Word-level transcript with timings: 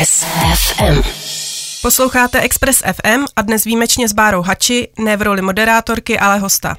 Express 0.00 0.24
FM. 0.54 1.02
Posloucháte 1.82 2.40
Express 2.40 2.82
FM 2.92 3.24
a 3.36 3.42
dnes 3.42 3.64
výjimečně 3.64 4.08
s 4.08 4.12
Bárou 4.12 4.42
Hači, 4.42 4.88
ne 4.98 5.16
v 5.16 5.22
roli 5.22 5.42
moderátorky, 5.42 6.18
ale 6.18 6.38
hosta. 6.38 6.76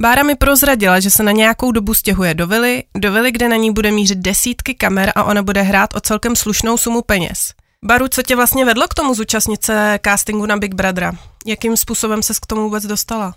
Bára 0.00 0.22
mi 0.22 0.34
prozradila, 0.36 1.00
že 1.00 1.10
se 1.10 1.22
na 1.22 1.32
nějakou 1.32 1.72
dobu 1.72 1.94
stěhuje 1.94 2.34
do 2.34 2.46
vily, 2.46 2.82
do 2.98 3.12
vily, 3.12 3.32
kde 3.32 3.48
na 3.48 3.56
ní 3.56 3.72
bude 3.72 3.90
mířit 3.90 4.18
desítky 4.18 4.74
kamer 4.74 5.12
a 5.14 5.24
ona 5.24 5.42
bude 5.42 5.62
hrát 5.62 5.94
o 5.94 6.00
celkem 6.00 6.36
slušnou 6.36 6.76
sumu 6.76 7.02
peněz. 7.02 7.52
Baru, 7.84 8.08
co 8.08 8.22
tě 8.22 8.36
vlastně 8.36 8.64
vedlo 8.64 8.88
k 8.88 8.94
tomu 8.94 9.14
zúčastnit 9.14 9.64
se 9.64 9.98
castingu 10.04 10.46
na 10.46 10.56
Big 10.56 10.74
Brothera? 10.74 11.12
Jakým 11.46 11.76
způsobem 11.76 12.22
se 12.22 12.34
k 12.34 12.46
tomu 12.46 12.62
vůbec 12.62 12.86
dostala? 12.86 13.34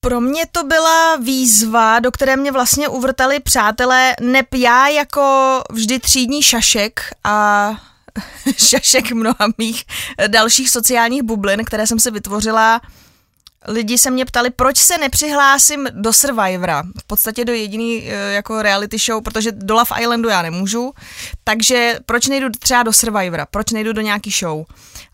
Pro 0.00 0.20
mě 0.20 0.46
to 0.52 0.64
byla 0.64 1.16
výzva, 1.16 2.00
do 2.00 2.10
které 2.10 2.36
mě 2.36 2.52
vlastně 2.52 2.88
uvrtali 2.88 3.40
přátelé, 3.40 4.14
nep 4.20 4.54
já 4.54 4.88
jako 4.88 5.62
vždy 5.70 5.98
třídní 5.98 6.42
šašek 6.42 7.00
a 7.24 7.70
šašek 8.56 9.12
mnoha 9.12 9.48
mých 9.58 9.84
dalších 10.26 10.70
sociálních 10.70 11.22
bublin, 11.22 11.64
které 11.64 11.86
jsem 11.86 11.98
si 11.98 12.10
vytvořila. 12.10 12.80
Lidi 13.68 13.98
se 13.98 14.10
mě 14.10 14.24
ptali, 14.24 14.50
proč 14.50 14.78
se 14.78 14.98
nepřihlásím 14.98 15.88
do 15.90 16.12
Survivora, 16.12 16.82
v 17.00 17.04
podstatě 17.06 17.44
do 17.44 17.52
jediný 17.52 18.02
eh, 18.06 18.32
jako 18.32 18.62
reality 18.62 18.98
show, 18.98 19.22
protože 19.22 19.52
do 19.52 19.74
Love 19.74 20.00
Islandu 20.00 20.28
já 20.28 20.42
nemůžu, 20.42 20.92
takže 21.44 21.98
proč 22.06 22.26
nejdu 22.26 22.48
třeba 22.58 22.82
do 22.82 22.92
Survivora, 22.92 23.46
proč 23.46 23.70
nejdu 23.70 23.92
do 23.92 24.00
nějaký 24.00 24.30
show. 24.30 24.64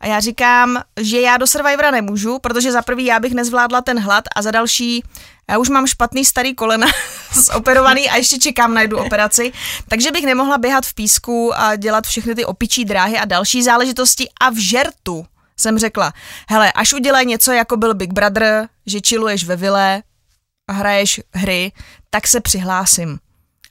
A 0.00 0.06
já 0.06 0.20
říkám, 0.20 0.82
že 1.00 1.20
já 1.20 1.36
do 1.36 1.46
Survivora 1.46 1.90
nemůžu, 1.90 2.38
protože 2.38 2.72
za 2.72 2.82
prvý 2.82 3.04
já 3.04 3.20
bych 3.20 3.32
nezvládla 3.32 3.80
ten 3.80 4.00
hlad 4.00 4.24
a 4.36 4.42
za 4.42 4.50
další 4.50 5.02
já 5.50 5.58
už 5.58 5.68
mám 5.68 5.86
špatný 5.86 6.24
starý 6.24 6.54
kolena 6.54 6.86
zoperovaný 7.32 8.10
a 8.10 8.16
ještě 8.16 8.38
čekám 8.38 8.74
na 8.74 8.80
jednu 8.80 8.98
operaci, 8.98 9.52
takže 9.88 10.10
bych 10.10 10.24
nemohla 10.24 10.58
běhat 10.58 10.86
v 10.86 10.94
písku 10.94 11.52
a 11.54 11.76
dělat 11.76 12.06
všechny 12.06 12.34
ty 12.34 12.44
opičí 12.44 12.84
dráhy 12.84 13.18
a 13.18 13.24
další 13.24 13.62
záležitosti 13.62 14.28
a 14.40 14.50
v 14.50 14.56
žertu 14.56 15.26
jsem 15.62 15.78
řekla, 15.78 16.12
hele, 16.48 16.72
až 16.72 16.92
udělej 16.92 17.26
něco, 17.26 17.52
jako 17.52 17.76
byl 17.76 17.94
Big 17.94 18.12
Brother, 18.12 18.68
že 18.86 18.98
chilluješ 19.06 19.44
ve 19.44 19.56
vile 19.56 20.02
a 20.68 20.72
hraješ 20.72 21.20
hry, 21.34 21.72
tak 22.10 22.26
se 22.26 22.40
přihlásím. 22.40 23.18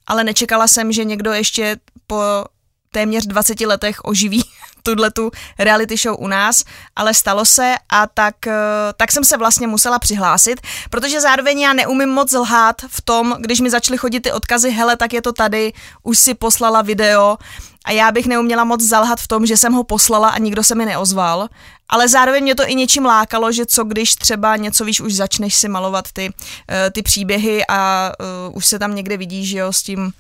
Ale 0.07 0.23
nečekala 0.23 0.67
jsem, 0.67 0.91
že 0.91 1.03
někdo 1.03 1.33
ještě 1.33 1.77
po 2.07 2.45
téměř 2.91 3.25
20 3.25 3.61
letech 3.61 4.03
oživí 4.03 4.43
tuhle 4.83 5.11
tu 5.11 5.31
reality 5.59 5.97
show 5.97 6.15
u 6.19 6.27
nás, 6.27 6.63
ale 6.95 7.13
stalo 7.13 7.45
se 7.45 7.75
a 7.89 8.07
tak, 8.07 8.47
eh, 8.47 8.53
tak 8.97 9.11
jsem 9.11 9.23
se 9.23 9.37
vlastně 9.37 9.67
musela 9.67 9.99
přihlásit, 9.99 10.61
protože 10.89 11.21
zároveň 11.21 11.59
já 11.59 11.73
neumím 11.73 12.09
moc 12.09 12.33
lhát 12.33 12.75
v 12.87 13.01
tom, 13.01 13.35
když 13.39 13.59
mi 13.59 13.69
začaly 13.69 13.97
chodit 13.97 14.19
ty 14.19 14.31
odkazy, 14.31 14.71
hele, 14.71 14.97
tak 14.97 15.13
je 15.13 15.21
to 15.21 15.33
tady, 15.33 15.73
už 16.03 16.19
si 16.19 16.33
poslala 16.33 16.81
video 16.81 17.37
a 17.85 17.91
já 17.91 18.11
bych 18.11 18.25
neuměla 18.25 18.63
moc 18.63 18.81
zalhat 18.81 19.19
v 19.19 19.27
tom, 19.27 19.45
že 19.45 19.57
jsem 19.57 19.73
ho 19.73 19.83
poslala 19.83 20.29
a 20.29 20.37
nikdo 20.37 20.63
se 20.63 20.75
mi 20.75 20.85
neozval, 20.85 21.47
ale 21.89 22.09
zároveň 22.09 22.43
mě 22.43 22.55
to 22.55 22.69
i 22.69 22.75
něčím 22.75 23.05
lákalo, 23.05 23.51
že 23.51 23.65
co 23.65 23.83
když 23.83 24.15
třeba 24.15 24.55
něco 24.55 24.85
víš, 24.85 25.01
už 25.01 25.13
začneš 25.13 25.55
si 25.55 25.67
malovat 25.67 26.11
ty, 26.13 26.29
uh, 26.29 26.75
ty 26.91 27.01
příběhy 27.01 27.61
a 27.69 28.11
uh, 28.49 28.57
už 28.57 28.65
se 28.65 28.79
tam 28.79 28.95
někde 28.95 29.17
vidíš, 29.17 29.49
že 29.49 29.57
jo, 29.57 29.73
s 29.73 29.83
tím 29.83 30.13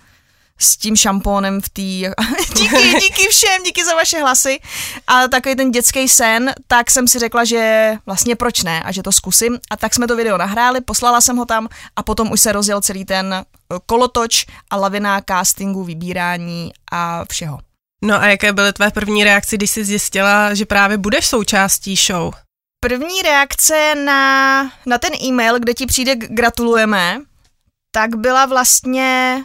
s 0.61 0.77
tím 0.77 0.95
šampónem 0.95 1.61
v 1.61 1.69
té... 1.69 1.81
díky, 2.55 2.93
díky 3.01 3.27
všem, 3.29 3.63
díky 3.65 3.85
za 3.85 3.95
vaše 3.95 4.19
hlasy. 4.19 4.59
A 5.07 5.27
takový 5.27 5.55
ten 5.55 5.71
dětský 5.71 6.09
sen, 6.09 6.53
tak 6.67 6.91
jsem 6.91 7.07
si 7.07 7.19
řekla, 7.19 7.43
že 7.43 7.93
vlastně 8.05 8.35
proč 8.35 8.63
ne 8.63 8.83
a 8.83 8.91
že 8.91 9.03
to 9.03 9.11
zkusím. 9.11 9.59
A 9.71 9.77
tak 9.77 9.93
jsme 9.93 10.07
to 10.07 10.15
video 10.15 10.37
nahráli, 10.37 10.81
poslala 10.81 11.21
jsem 11.21 11.37
ho 11.37 11.45
tam 11.45 11.67
a 11.95 12.03
potom 12.03 12.31
už 12.31 12.41
se 12.41 12.51
rozjel 12.51 12.81
celý 12.81 13.05
ten 13.05 13.33
eh, 13.33 13.45
kolotoč 13.85 14.45
a 14.69 14.75
lavina 14.75 15.21
castingu, 15.21 15.83
vybírání 15.83 16.71
a 16.91 17.25
všeho. 17.31 17.59
No 18.03 18.21
a 18.21 18.25
jaké 18.25 18.53
byly 18.53 18.73
tvé 18.73 18.91
první 18.91 19.23
reakce, 19.23 19.57
když 19.57 19.69
jsi 19.69 19.85
zjistila, 19.85 20.53
že 20.53 20.65
právě 20.65 20.97
budeš 20.97 21.27
součástí 21.27 21.95
show? 21.95 22.33
První 22.79 23.21
reakce 23.21 23.95
na, 23.95 24.63
na 24.85 24.97
ten 24.97 25.11
e-mail, 25.23 25.59
kde 25.59 25.73
ti 25.73 25.85
přijde 25.85 26.15
gratulujeme, 26.15 27.21
tak 27.91 28.15
byla 28.15 28.45
vlastně 28.45 29.43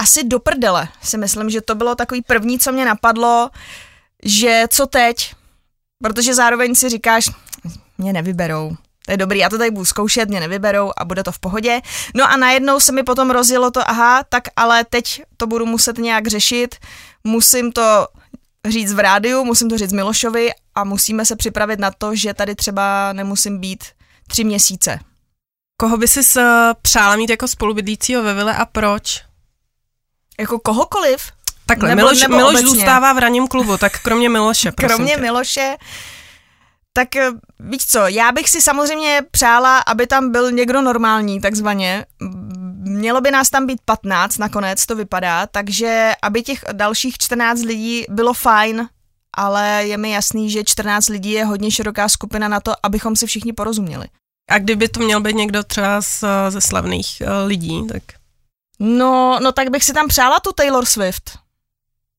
asi 0.00 0.24
do 0.24 0.38
prdele 0.38 0.88
si 1.02 1.18
myslím, 1.18 1.50
že 1.50 1.60
to 1.60 1.74
bylo 1.74 1.94
takový 1.94 2.22
první, 2.22 2.58
co 2.58 2.72
mě 2.72 2.84
napadlo, 2.84 3.50
že 4.22 4.64
co 4.70 4.86
teď, 4.86 5.34
protože 6.02 6.34
zároveň 6.34 6.74
si 6.74 6.88
říkáš, 6.88 7.30
mě 7.98 8.12
nevyberou, 8.12 8.76
to 9.06 9.10
je 9.10 9.16
dobrý, 9.16 9.38
já 9.38 9.48
to 9.48 9.58
tady 9.58 9.70
budu 9.70 9.84
zkoušet, 9.84 10.28
mě 10.28 10.40
nevyberou 10.40 10.92
a 10.96 11.04
bude 11.04 11.22
to 11.22 11.32
v 11.32 11.38
pohodě. 11.38 11.80
No 12.14 12.30
a 12.30 12.36
najednou 12.36 12.80
se 12.80 12.92
mi 12.92 13.02
potom 13.02 13.30
rozjelo 13.30 13.70
to, 13.70 13.90
aha, 13.90 14.24
tak 14.28 14.42
ale 14.56 14.84
teď 14.84 15.22
to 15.36 15.46
budu 15.46 15.66
muset 15.66 15.98
nějak 15.98 16.26
řešit, 16.26 16.74
musím 17.24 17.72
to 17.72 18.06
říct 18.68 18.92
v 18.92 18.98
rádiu, 18.98 19.44
musím 19.44 19.68
to 19.68 19.78
říct 19.78 19.92
Milošovi 19.92 20.50
a 20.74 20.84
musíme 20.84 21.26
se 21.26 21.36
připravit 21.36 21.80
na 21.80 21.90
to, 21.90 22.14
že 22.14 22.34
tady 22.34 22.54
třeba 22.54 23.12
nemusím 23.12 23.58
být 23.58 23.84
tři 24.26 24.44
měsíce. 24.44 24.98
Koho 25.80 25.96
by 25.96 26.08
si 26.08 26.20
přála 26.82 27.16
mít 27.16 27.30
jako 27.30 27.48
spolubydlícího 27.48 28.22
ve 28.22 28.34
vile 28.34 28.56
a 28.56 28.64
proč? 28.64 29.24
Jako 30.40 30.58
kohokoliv? 30.58 31.20
Takhle, 31.66 31.88
nebo, 31.88 31.96
Miloš, 31.96 32.20
nebo 32.20 32.36
Miloš 32.36 32.60
zůstává 32.60 33.12
v 33.12 33.18
raním 33.18 33.48
klubu, 33.48 33.78
tak 33.78 34.02
kromě 34.02 34.28
Miloše, 34.28 34.72
Kromě 34.72 35.14
tě. 35.14 35.20
Miloše, 35.20 35.76
tak 36.92 37.16
eh, 37.16 37.30
víš 37.60 37.86
co, 37.86 37.98
já 37.98 38.32
bych 38.32 38.48
si 38.48 38.62
samozřejmě 38.62 39.22
přála, 39.30 39.78
aby 39.78 40.06
tam 40.06 40.32
byl 40.32 40.52
někdo 40.52 40.82
normální, 40.82 41.40
takzvaně. 41.40 42.06
Mělo 42.78 43.20
by 43.20 43.30
nás 43.30 43.50
tam 43.50 43.66
být 43.66 43.78
15 43.84 44.38
nakonec, 44.38 44.86
to 44.86 44.96
vypadá, 44.96 45.46
takže 45.46 46.12
aby 46.22 46.42
těch 46.42 46.64
dalších 46.72 47.18
14 47.18 47.62
lidí 47.62 48.04
bylo 48.08 48.34
fajn, 48.34 48.88
ale 49.36 49.82
je 49.86 49.96
mi 49.98 50.10
jasný, 50.10 50.50
že 50.50 50.64
14 50.64 51.08
lidí 51.08 51.30
je 51.30 51.44
hodně 51.44 51.70
široká 51.70 52.08
skupina 52.08 52.48
na 52.48 52.60
to, 52.60 52.72
abychom 52.82 53.16
si 53.16 53.26
všichni 53.26 53.52
porozuměli. 53.52 54.06
A 54.50 54.58
kdyby 54.58 54.88
to 54.88 55.00
měl 55.00 55.20
být 55.20 55.36
někdo 55.36 55.64
třeba 55.64 56.02
z, 56.02 56.24
ze 56.48 56.60
slavných 56.60 57.22
uh, 57.22 57.48
lidí, 57.48 57.86
tak... 57.86 58.02
No, 58.78 59.38
no 59.42 59.52
tak 59.52 59.70
bych 59.70 59.84
si 59.84 59.92
tam 59.92 60.08
přála 60.08 60.40
tu 60.40 60.52
Taylor 60.52 60.84
Swift. 60.84 61.38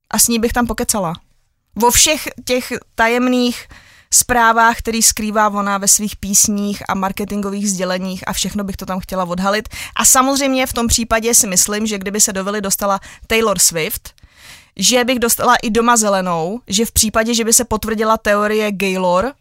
A 0.09 0.19
s 0.19 0.27
ní 0.27 0.39
bych 0.39 0.53
tam 0.53 0.67
pokecala. 0.67 1.13
Vo 1.75 1.91
všech 1.91 2.27
těch 2.45 2.73
tajemných 2.95 3.67
zprávách, 4.13 4.77
který 4.77 5.03
skrývá 5.03 5.49
ona 5.49 5.77
ve 5.77 5.87
svých 5.87 6.15
písních 6.15 6.83
a 6.89 6.95
marketingových 6.95 7.71
sděleních 7.71 8.27
a 8.27 8.33
všechno 8.33 8.63
bych 8.63 8.77
to 8.77 8.85
tam 8.85 8.99
chtěla 8.99 9.23
odhalit. 9.23 9.69
A 9.95 10.05
samozřejmě 10.05 10.67
v 10.67 10.73
tom 10.73 10.87
případě 10.87 11.33
si 11.33 11.47
myslím, 11.47 11.87
že 11.87 11.97
kdyby 11.97 12.21
se 12.21 12.33
do 12.33 12.61
dostala 12.61 12.99
Taylor 13.27 13.59
Swift, 13.59 14.13
že 14.75 15.03
bych 15.03 15.19
dostala 15.19 15.55
i 15.55 15.69
doma 15.69 15.97
zelenou, 15.97 16.61
že 16.67 16.85
v 16.85 16.91
případě, 16.91 17.33
že 17.33 17.43
by 17.43 17.53
se 17.53 17.65
potvrdila 17.65 18.17
teorie 18.17 18.71
Gaylor, 18.71 19.33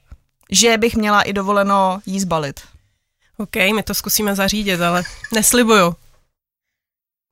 že 0.51 0.79
bych 0.79 0.97
měla 0.97 1.23
i 1.23 1.33
dovoleno 1.33 2.01
jí 2.07 2.21
zbalit. 2.21 2.61
OK, 3.37 3.57
my 3.57 3.83
to 3.83 3.95
zkusíme 3.95 4.35
zařídit, 4.35 4.81
ale 4.81 5.03
neslibuju. 5.33 5.95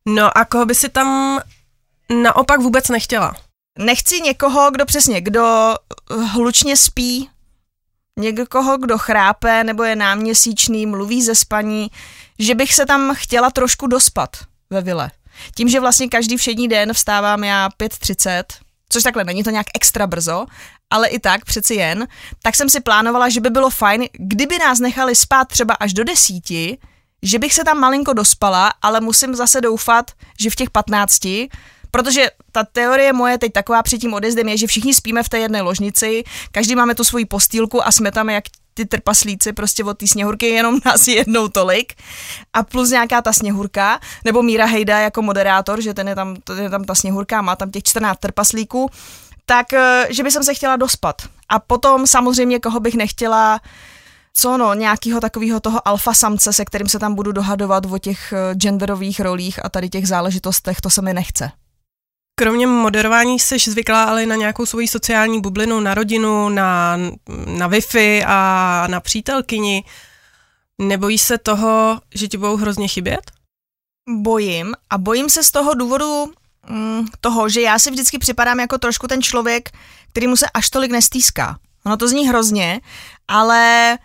No 0.08 0.38
a 0.38 0.44
koho 0.44 0.66
by 0.66 0.74
si 0.74 0.88
tam 0.88 1.40
naopak 2.22 2.60
vůbec 2.60 2.88
nechtěla? 2.88 3.34
Nechci 3.78 4.20
někoho, 4.20 4.70
kdo 4.70 4.86
přesně, 4.86 5.20
kdo 5.20 5.74
hlučně 6.32 6.76
spí, 6.76 7.30
někoho, 8.18 8.78
kdo 8.78 8.98
chrápe 8.98 9.64
nebo 9.64 9.84
je 9.84 9.96
náměsíčný, 9.96 10.86
mluví 10.86 11.22
ze 11.22 11.34
spaní, 11.34 11.90
že 12.38 12.54
bych 12.54 12.74
se 12.74 12.86
tam 12.86 13.14
chtěla 13.14 13.50
trošku 13.50 13.86
dospat 13.86 14.36
ve 14.70 14.80
vile. 14.80 15.10
Tím, 15.54 15.68
že 15.68 15.80
vlastně 15.80 16.08
každý 16.08 16.36
všední 16.36 16.68
den 16.68 16.92
vstávám 16.92 17.44
já 17.44 17.68
5.30, 17.68 18.44
což 18.88 19.02
takhle 19.02 19.24
není 19.24 19.42
to 19.42 19.50
nějak 19.50 19.66
extra 19.74 20.06
brzo, 20.06 20.46
ale 20.90 21.08
i 21.08 21.18
tak 21.18 21.44
přeci 21.44 21.74
jen, 21.74 22.08
tak 22.42 22.56
jsem 22.56 22.68
si 22.68 22.80
plánovala, 22.80 23.28
že 23.28 23.40
by 23.40 23.50
bylo 23.50 23.70
fajn, 23.70 24.04
kdyby 24.12 24.58
nás 24.58 24.78
nechali 24.78 25.16
spát 25.16 25.48
třeba 25.48 25.74
až 25.74 25.92
do 25.92 26.04
desíti, 26.04 26.78
že 27.22 27.38
bych 27.38 27.54
se 27.54 27.64
tam 27.64 27.80
malinko 27.80 28.12
dospala, 28.12 28.72
ale 28.82 29.00
musím 29.00 29.34
zase 29.34 29.60
doufat, 29.60 30.10
že 30.40 30.50
v 30.50 30.56
těch 30.56 30.70
15, 30.70 31.20
protože 31.90 32.30
ta 32.52 32.64
teorie 32.64 33.12
moje 33.12 33.38
teď 33.38 33.52
taková 33.52 33.82
před 33.82 33.98
tím 33.98 34.14
odjezdem 34.14 34.48
je, 34.48 34.56
že 34.56 34.66
všichni 34.66 34.94
spíme 34.94 35.22
v 35.22 35.28
té 35.28 35.38
jedné 35.38 35.62
ložnici, 35.62 36.24
každý 36.52 36.74
máme 36.74 36.94
tu 36.94 37.04
svoji 37.04 37.24
postýlku 37.24 37.86
a 37.86 37.92
jsme 37.92 38.10
tam 38.10 38.30
jak 38.30 38.44
ty 38.74 38.84
trpaslíci 38.84 39.52
prostě 39.52 39.84
od 39.84 39.98
té 39.98 40.06
sněhurky, 40.06 40.46
jenom 40.46 40.78
nás 40.84 41.08
jednou 41.08 41.48
tolik 41.48 41.94
a 42.52 42.62
plus 42.62 42.90
nějaká 42.90 43.22
ta 43.22 43.32
sněhurka, 43.32 44.00
nebo 44.24 44.42
Míra 44.42 44.66
Hejda 44.66 44.98
jako 44.98 45.22
moderátor, 45.22 45.80
že 45.80 45.94
ten 45.94 46.08
je 46.08 46.14
tam, 46.14 46.36
ten 46.36 46.58
je 46.58 46.70
tam 46.70 46.84
ta 46.84 46.94
sněhurka, 46.94 47.42
má 47.42 47.56
tam 47.56 47.70
těch 47.70 47.82
14 47.82 48.18
trpaslíků, 48.18 48.90
tak 49.46 49.72
eh, 49.72 50.06
že 50.10 50.22
by 50.22 50.30
jsem 50.30 50.44
se 50.44 50.54
chtěla 50.54 50.76
dospat. 50.76 51.22
A 51.48 51.58
potom 51.58 52.06
samozřejmě, 52.06 52.60
koho 52.60 52.80
bych 52.80 52.94
nechtěla, 52.94 53.60
co 54.34 54.56
no, 54.56 54.74
nějakého 54.74 55.20
takového 55.20 55.60
toho 55.60 55.88
alfa 55.88 56.14
samce, 56.14 56.52
se 56.52 56.64
kterým 56.64 56.88
se 56.88 56.98
tam 56.98 57.14
budu 57.14 57.32
dohadovat 57.32 57.86
o 57.90 57.98
těch 57.98 58.32
eh, 58.32 58.54
genderových 58.54 59.20
rolích 59.20 59.64
a 59.64 59.68
tady 59.68 59.88
těch 59.88 60.08
záležitostech, 60.08 60.80
to 60.80 60.90
se 60.90 61.02
mi 61.02 61.14
nechce. 61.14 61.50
Kromě 62.34 62.66
moderování 62.66 63.38
jsi 63.38 63.58
zvyklá 63.58 64.04
ale 64.04 64.26
na 64.26 64.36
nějakou 64.36 64.66
svoji 64.66 64.88
sociální 64.88 65.40
bublinu, 65.40 65.80
na 65.80 65.94
rodinu, 65.94 66.48
na, 66.48 66.96
na 67.46 67.68
Wi-Fi 67.68 68.24
a 68.26 68.86
na 68.90 69.00
přítelkyni. 69.00 69.84
Nebojíš 70.78 71.22
se 71.22 71.38
toho, 71.38 72.00
že 72.14 72.28
ti 72.28 72.38
budou 72.38 72.56
hrozně 72.56 72.88
chybět? 72.88 73.30
Bojím 74.08 74.74
a 74.90 74.98
bojím 74.98 75.30
se 75.30 75.44
z 75.44 75.50
toho 75.50 75.74
důvodu 75.74 76.32
mm, 76.68 77.06
toho, 77.20 77.48
že 77.48 77.60
já 77.60 77.78
si 77.78 77.90
vždycky 77.90 78.18
připadám 78.18 78.60
jako 78.60 78.78
trošku 78.78 79.06
ten 79.08 79.22
člověk, 79.22 79.70
který 80.10 80.26
mu 80.26 80.36
se 80.36 80.46
až 80.54 80.70
tolik 80.70 80.90
nestýská. 80.90 81.58
Ono 81.86 81.96
to 81.96 82.08
zní 82.08 82.28
hrozně, 82.28 82.80
ale 83.28 83.98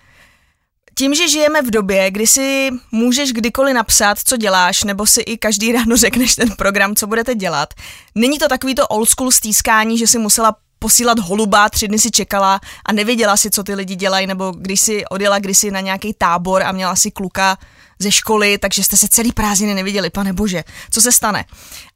tím, 0.98 1.16
že 1.16 1.28
žijeme 1.28 1.62
v 1.62 1.72
době, 1.72 2.12
kdy 2.12 2.28
si 2.28 2.70
můžeš 2.92 3.34
kdykoliv 3.34 3.76
napsat, 3.76 4.18
co 4.26 4.38
děláš, 4.38 4.84
nebo 4.84 5.06
si 5.06 5.22
i 5.22 5.38
každý 5.38 5.72
ráno 5.72 5.98
řekneš 5.98 6.36
ten 6.36 6.56
program, 6.56 6.96
co 6.96 7.08
budete 7.08 7.36
dělat, 7.36 7.74
není 8.16 8.38
to 8.38 8.48
takový 8.48 8.76
to 8.76 8.88
old 8.88 9.10
school 9.10 9.32
stýskání, 9.32 9.98
že 9.98 10.08
si 10.08 10.20
musela 10.20 10.56
posílat 10.80 11.20
holuba, 11.20 11.70
tři 11.70 11.88
dny 11.88 12.00
si 12.00 12.12
čekala 12.12 12.60
a 12.86 12.94
nevěděla 12.94 13.38
si, 13.38 13.50
co 13.50 13.64
ty 13.64 13.74
lidi 13.74 13.96
dělají, 13.96 14.28
nebo 14.28 14.54
když 14.58 14.82
si 14.82 15.06
odjela 15.06 15.40
kdysi 15.40 15.72
na 15.72 15.80
nějaký 15.80 16.14
tábor 16.14 16.64
a 16.64 16.72
měla 16.72 16.96
si 16.96 17.12
kluka 17.12 17.58
ze 18.00 18.12
školy, 18.12 18.58
takže 18.58 18.84
jste 18.84 18.98
se 18.98 19.08
celý 19.08 19.32
prázdniny 19.32 19.74
neviděli, 19.74 20.10
pane 20.10 20.34
bože, 20.34 20.64
co 20.92 21.02
se 21.02 21.12
stane. 21.12 21.46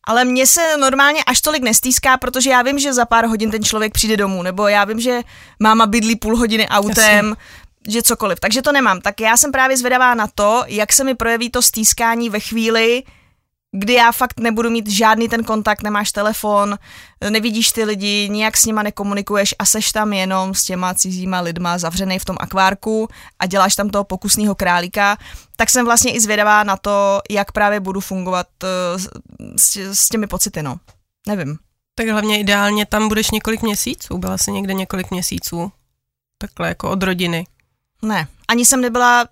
Ale 0.03 0.25
mně 0.25 0.48
se 0.48 0.77
normálně 0.77 1.24
až 1.24 1.42
tolik 1.42 1.63
nestýská, 1.63 2.18
protože 2.18 2.50
já 2.50 2.62
vím, 2.62 2.80
že 2.80 2.94
za 2.94 3.06
pár 3.06 3.25
hodin 3.25 3.51
ten 3.51 3.63
člověk 3.63 3.94
přijde 3.94 4.18
domů, 4.18 4.44
nebo 4.44 4.68
já 4.68 4.83
vím, 4.83 5.00
že 5.00 5.21
máma 5.59 5.86
bydlí 5.86 6.15
půl 6.15 6.38
hodiny 6.38 6.68
autem, 6.68 7.25
Jasně 7.25 7.36
že 7.87 8.01
cokoliv. 8.01 8.39
Takže 8.39 8.61
to 8.61 8.71
nemám. 8.71 9.01
Tak 9.01 9.21
já 9.21 9.37
jsem 9.37 9.51
právě 9.51 9.77
zvědavá 9.77 10.13
na 10.13 10.27
to, 10.27 10.63
jak 10.67 10.93
se 10.93 11.03
mi 11.03 11.15
projeví 11.15 11.49
to 11.49 11.61
stýskání 11.61 12.29
ve 12.29 12.39
chvíli, 12.39 13.03
kdy 13.71 13.93
já 13.93 14.11
fakt 14.11 14.39
nebudu 14.39 14.69
mít 14.69 14.89
žádný 14.89 15.29
ten 15.29 15.43
kontakt, 15.43 15.83
nemáš 15.83 16.11
telefon, 16.11 16.77
nevidíš 17.29 17.71
ty 17.71 17.83
lidi, 17.83 18.29
nijak 18.31 18.57
s 18.57 18.65
nima 18.65 18.83
nekomunikuješ 18.83 19.55
a 19.59 19.65
seš 19.65 19.91
tam 19.91 20.13
jenom 20.13 20.53
s 20.53 20.63
těma 20.63 20.93
cizíma 20.93 21.39
lidma 21.41 21.77
zavřený 21.77 22.19
v 22.19 22.25
tom 22.25 22.37
akvárku 22.39 23.07
a 23.39 23.45
děláš 23.45 23.75
tam 23.75 23.89
toho 23.89 24.03
pokusného 24.03 24.55
králíka, 24.55 25.17
tak 25.55 25.69
jsem 25.69 25.85
vlastně 25.85 26.13
i 26.13 26.19
zvědavá 26.19 26.63
na 26.63 26.77
to, 26.77 27.21
jak 27.29 27.51
právě 27.51 27.79
budu 27.79 27.99
fungovat 27.99 28.47
s, 29.55 29.77
s 29.77 30.09
těmi 30.09 30.27
pocity, 30.27 30.63
no. 30.63 30.75
Nevím. 31.27 31.57
Tak 31.95 32.07
hlavně 32.07 32.39
ideálně 32.39 32.85
tam 32.85 33.07
budeš 33.07 33.31
několik 33.31 33.61
měsíců, 33.61 34.17
byla 34.17 34.37
jsi 34.37 34.51
někde 34.51 34.73
několik 34.73 35.11
měsíců, 35.11 35.71
takhle 36.37 36.67
jako 36.67 36.89
od 36.89 37.03
rodiny. 37.03 37.45
Ne, 38.01 38.27
ani 38.48 38.65
jsem 38.65 38.81
nebyla, 38.81 39.27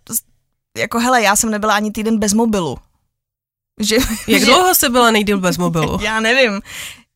jako 0.77 0.99
hele, 0.99 1.21
já 1.21 1.35
jsem 1.35 1.51
nebyla 1.51 1.75
ani 1.75 1.91
týden 1.91 2.19
bez 2.19 2.33
mobilu. 2.33 2.77
Že, 3.81 3.97
Jak 4.27 4.39
že, 4.39 4.45
dlouho 4.45 4.75
jsi 4.75 4.89
byla 4.89 5.11
nejdýl 5.11 5.39
bez 5.39 5.57
mobilu? 5.57 5.99
Já 6.03 6.19
nevím. 6.19 6.61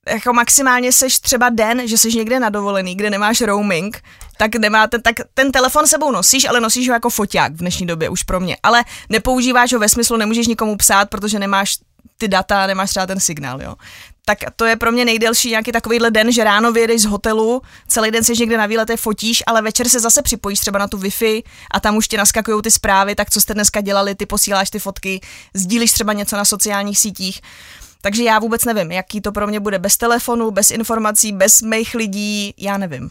Jako 0.10 0.34
maximálně 0.34 0.92
seš 0.92 1.20
třeba 1.20 1.50
den, 1.50 1.88
že 1.88 1.98
jsi 1.98 2.14
někde 2.14 2.40
na 2.40 2.50
dovolený, 2.50 2.96
kde 2.96 3.10
nemáš 3.10 3.42
roaming, 3.42 4.04
tak 4.38 4.56
nemáte, 4.56 5.00
tak 5.00 5.16
ten 5.34 5.52
telefon 5.52 5.88
sebou 5.88 6.12
nosíš, 6.12 6.46
ale 6.46 6.60
nosíš 6.62 6.88
ho 6.88 6.94
jako 6.94 7.10
foťák 7.10 7.54
v 7.54 7.58
dnešní 7.58 7.88
době 7.88 8.10
už 8.10 8.24
pro 8.24 8.40
mě. 8.40 8.58
Ale 8.64 8.84
nepoužíváš 9.10 9.74
ho 9.74 9.80
ve 9.80 9.90
smyslu, 9.90 10.18
nemůžeš 10.18 10.48
nikomu 10.48 10.78
psát, 10.78 11.10
protože 11.10 11.40
nemáš 11.40 11.78
ty 12.18 12.28
data, 12.28 12.68
nemáš 12.68 12.90
třeba 12.90 13.06
ten 13.06 13.20
signál, 13.20 13.62
jo 13.62 13.76
tak 14.26 14.38
to 14.56 14.66
je 14.66 14.76
pro 14.76 14.92
mě 14.92 15.06
nejdelší 15.06 15.50
nějaký 15.50 15.72
takovýhle 15.72 16.12
den, 16.12 16.32
že 16.32 16.44
ráno 16.44 16.72
vyjedeš 16.72 17.02
z 17.02 17.06
hotelu, 17.06 17.62
celý 17.88 18.12
den 18.12 18.24
jsi 18.24 18.34
někde 18.40 18.58
na 18.58 18.66
výletě 18.66 18.98
fotíš, 18.98 19.44
ale 19.48 19.62
večer 19.62 19.90
se 19.90 20.00
zase 20.00 20.22
připojíš 20.22 20.60
třeba 20.60 20.80
na 20.80 20.88
tu 20.88 20.98
Wi-Fi 20.98 21.44
a 21.72 21.80
tam 21.80 21.98
už 21.98 22.08
ti 22.08 22.18
naskakují 22.18 22.62
ty 22.62 22.72
zprávy, 22.72 23.16
tak 23.16 23.30
co 23.30 23.42
jste 23.42 23.54
dneska 23.54 23.82
dělali, 23.82 24.16
ty 24.16 24.26
posíláš 24.26 24.70
ty 24.70 24.80
fotky, 24.80 25.22
sdílíš 25.54 25.92
třeba 25.92 26.14
něco 26.14 26.38
na 26.38 26.46
sociálních 26.46 27.00
sítích. 27.00 27.42
Takže 28.02 28.24
já 28.24 28.40
vůbec 28.40 28.66
nevím, 28.66 28.92
jaký 28.92 29.22
to 29.22 29.32
pro 29.32 29.48
mě 29.48 29.60
bude 29.60 29.80
bez 29.80 29.98
telefonu, 29.98 30.52
bez 30.52 30.72
informací, 30.72 31.32
bez 31.32 31.62
mých 31.62 31.96
lidí, 31.96 32.54
já 32.58 32.78
nevím. 32.78 33.10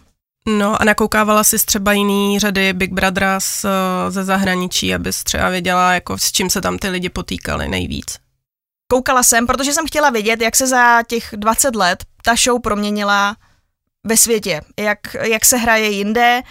No 0.49 0.82
a 0.82 0.85
nakoukávala 0.85 1.44
jsi 1.44 1.58
třeba 1.58 1.93
jiný 1.93 2.38
řady 2.38 2.73
Big 2.73 2.93
Brothera 2.93 3.41
z, 3.41 3.67
ze 4.08 4.25
zahraničí, 4.25 4.94
abys 4.94 5.25
třeba 5.25 5.49
věděla, 5.49 5.94
jako 5.94 6.19
s 6.19 6.32
čím 6.32 6.50
se 6.50 6.61
tam 6.61 6.79
ty 6.79 6.88
lidi 6.88 7.08
potýkali 7.08 7.69
nejvíc? 7.69 8.21
Koukala 8.93 9.23
jsem, 9.23 9.47
protože 9.47 9.73
jsem 9.73 9.87
chtěla 9.87 10.11
vědět, 10.11 10.41
jak 10.41 10.56
se 10.56 10.67
za 10.67 11.03
těch 11.03 11.29
20 11.37 11.77
let 11.77 12.05
ta 12.25 12.35
show 12.37 12.61
proměnila 12.61 13.37
ve 14.06 14.17
světě, 14.17 14.61
jak, 14.79 14.99
jak 15.23 15.44
se 15.44 15.56
hraje 15.56 15.91
jinde, 15.91 16.43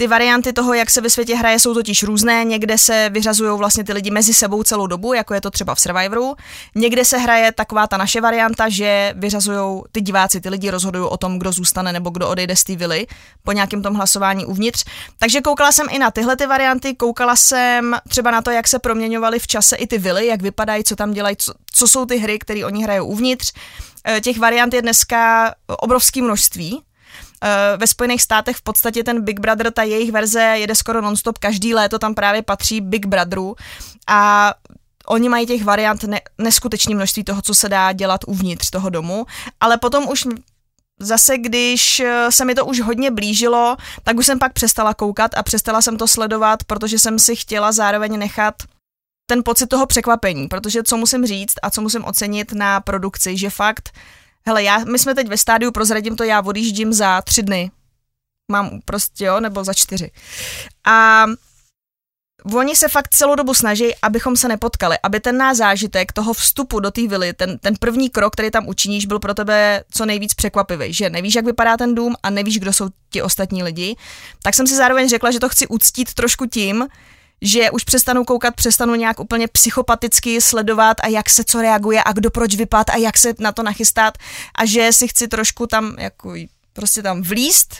ty 0.00 0.06
varianty 0.06 0.52
toho, 0.52 0.74
jak 0.74 0.90
se 0.90 1.00
ve 1.00 1.10
světě 1.10 1.36
hraje, 1.36 1.58
jsou 1.58 1.74
totiž 1.74 2.02
různé. 2.02 2.44
Někde 2.44 2.78
se 2.78 3.10
vyřazují 3.12 3.58
vlastně 3.58 3.84
ty 3.84 3.92
lidi 3.92 4.10
mezi 4.10 4.34
sebou 4.34 4.62
celou 4.62 4.86
dobu, 4.86 5.12
jako 5.12 5.34
je 5.34 5.40
to 5.40 5.50
třeba 5.50 5.74
v 5.74 5.80
Survivoru. 5.80 6.34
Někde 6.74 7.04
se 7.04 7.18
hraje 7.18 7.52
taková 7.52 7.86
ta 7.86 7.96
naše 7.96 8.20
varianta, 8.20 8.68
že 8.68 9.14
vyřazují 9.16 9.82
ty 9.92 10.00
diváci, 10.00 10.40
ty 10.40 10.48
lidi 10.48 10.70
rozhodují 10.70 11.04
o 11.08 11.16
tom, 11.16 11.38
kdo 11.38 11.52
zůstane 11.52 11.92
nebo 11.92 12.10
kdo 12.10 12.28
odejde 12.28 12.56
z 12.56 12.64
té 12.64 12.76
vily 12.76 13.06
po 13.42 13.52
nějakém 13.52 13.82
tom 13.82 13.94
hlasování 13.94 14.46
uvnitř. 14.46 14.84
Takže 15.18 15.40
koukala 15.40 15.72
jsem 15.72 15.86
i 15.90 15.98
na 15.98 16.10
tyhle 16.10 16.36
ty 16.36 16.46
varianty, 16.46 16.94
koukala 16.94 17.36
jsem 17.36 17.96
třeba 18.08 18.30
na 18.30 18.42
to, 18.42 18.50
jak 18.50 18.68
se 18.68 18.78
proměňovaly 18.78 19.38
v 19.38 19.46
čase 19.46 19.76
i 19.76 19.86
ty 19.86 19.98
vily, 19.98 20.26
jak 20.26 20.42
vypadají, 20.42 20.84
co 20.84 20.96
tam 20.96 21.12
dělají, 21.12 21.36
co, 21.36 21.52
co 21.72 21.88
jsou 21.88 22.06
ty 22.06 22.16
hry, 22.16 22.38
které 22.38 22.64
oni 22.64 22.82
hrajou 22.82 23.06
uvnitř. 23.06 23.52
Eh, 24.04 24.20
těch 24.20 24.38
variant 24.38 24.74
je 24.74 24.82
dneska 24.82 25.54
obrovské 25.66 26.22
množství, 26.22 26.82
ve 27.76 27.86
Spojených 27.86 28.22
státech 28.22 28.56
v 28.56 28.62
podstatě 28.62 29.04
ten 29.04 29.24
Big 29.24 29.40
Brother, 29.40 29.72
ta 29.72 29.82
jejich 29.82 30.12
verze 30.12 30.42
jede 30.42 30.74
skoro 30.74 31.00
nonstop, 31.00 31.38
každý 31.38 31.74
léto 31.74 31.98
tam 31.98 32.14
právě 32.14 32.42
patří 32.42 32.80
Big 32.80 33.06
Brotheru 33.06 33.56
a 34.08 34.54
oni 35.06 35.28
mají 35.28 35.46
těch 35.46 35.64
variant 35.64 36.04
ne, 36.04 36.20
neskutečné 36.38 36.94
množství 36.94 37.24
toho, 37.24 37.42
co 37.42 37.54
se 37.54 37.68
dá 37.68 37.92
dělat 37.92 38.20
uvnitř 38.26 38.70
toho 38.70 38.90
domu, 38.90 39.26
ale 39.60 39.78
potom 39.78 40.08
už 40.08 40.26
zase, 41.00 41.38
když 41.38 42.00
eh, 42.00 42.32
se 42.32 42.44
mi 42.44 42.54
to 42.54 42.66
už 42.66 42.80
hodně 42.80 43.10
blížilo, 43.10 43.76
tak 44.02 44.16
už 44.16 44.26
jsem 44.26 44.38
pak 44.38 44.52
přestala 44.52 44.94
koukat 44.94 45.30
a 45.36 45.42
přestala 45.42 45.82
jsem 45.82 45.96
to 45.96 46.08
sledovat, 46.08 46.64
protože 46.64 46.98
jsem 46.98 47.18
si 47.18 47.36
chtěla 47.36 47.72
zároveň 47.72 48.18
nechat 48.18 48.54
ten 49.26 49.42
pocit 49.44 49.66
toho 49.66 49.86
překvapení, 49.86 50.48
protože 50.48 50.82
co 50.82 50.96
musím 50.96 51.26
říct 51.26 51.54
a 51.62 51.70
co 51.70 51.80
musím 51.80 52.04
ocenit 52.04 52.52
na 52.52 52.80
produkci, 52.80 53.36
že 53.36 53.50
fakt 53.50 53.90
Hele, 54.50 54.62
já, 54.62 54.78
my 54.78 54.98
jsme 54.98 55.14
teď 55.14 55.28
ve 55.28 55.38
stádiu, 55.38 55.72
prozradím 55.72 56.16
to, 56.16 56.24
já 56.24 56.42
odjíždím 56.42 56.92
za 56.92 57.22
tři 57.22 57.42
dny. 57.42 57.70
Mám 58.52 58.80
prostě, 58.84 59.24
jo, 59.24 59.40
nebo 59.40 59.64
za 59.64 59.74
čtyři. 59.74 60.10
A 60.86 61.24
oni 62.54 62.76
se 62.76 62.88
fakt 62.88 63.08
celou 63.08 63.34
dobu 63.34 63.54
snaží, 63.54 63.94
abychom 64.02 64.36
se 64.36 64.48
nepotkali, 64.48 64.96
aby 65.02 65.20
ten 65.20 65.36
náš 65.36 65.56
zážitek 65.56 66.12
toho 66.12 66.32
vstupu 66.32 66.80
do 66.80 66.90
té 66.90 67.06
vily, 67.06 67.32
ten, 67.32 67.58
ten 67.58 67.74
první 67.80 68.10
krok, 68.10 68.32
který 68.32 68.50
tam 68.50 68.68
učiníš, 68.68 69.06
byl 69.06 69.18
pro 69.18 69.34
tebe 69.34 69.84
co 69.90 70.06
nejvíc 70.06 70.34
překvapivý, 70.34 70.92
že 70.92 71.10
nevíš, 71.10 71.34
jak 71.34 71.44
vypadá 71.44 71.76
ten 71.76 71.94
dům 71.94 72.14
a 72.22 72.30
nevíš, 72.30 72.58
kdo 72.58 72.72
jsou 72.72 72.88
ti 73.10 73.22
ostatní 73.22 73.62
lidi. 73.62 73.96
Tak 74.42 74.54
jsem 74.54 74.66
si 74.66 74.76
zároveň 74.76 75.08
řekla, 75.08 75.30
že 75.30 75.40
to 75.40 75.48
chci 75.48 75.66
uctít 75.66 76.14
trošku 76.14 76.46
tím, 76.46 76.88
že 77.42 77.70
už 77.70 77.84
přestanu 77.84 78.24
koukat, 78.24 78.54
přestanu 78.54 78.94
nějak 78.94 79.20
úplně 79.20 79.48
psychopaticky 79.48 80.40
sledovat 80.40 80.96
a 81.02 81.08
jak 81.08 81.30
se 81.30 81.44
co 81.44 81.62
reaguje 81.62 82.02
a 82.06 82.12
kdo 82.12 82.30
proč 82.30 82.54
vypad 82.54 82.90
a 82.90 82.96
jak 82.96 83.18
se 83.18 83.34
na 83.38 83.52
to 83.52 83.62
nachystat 83.62 84.18
a 84.54 84.66
že 84.66 84.92
si 84.92 85.08
chci 85.08 85.28
trošku 85.28 85.66
tam 85.66 85.96
jako 85.98 86.34
prostě 86.72 87.02
tam 87.02 87.22
vlíst 87.22 87.74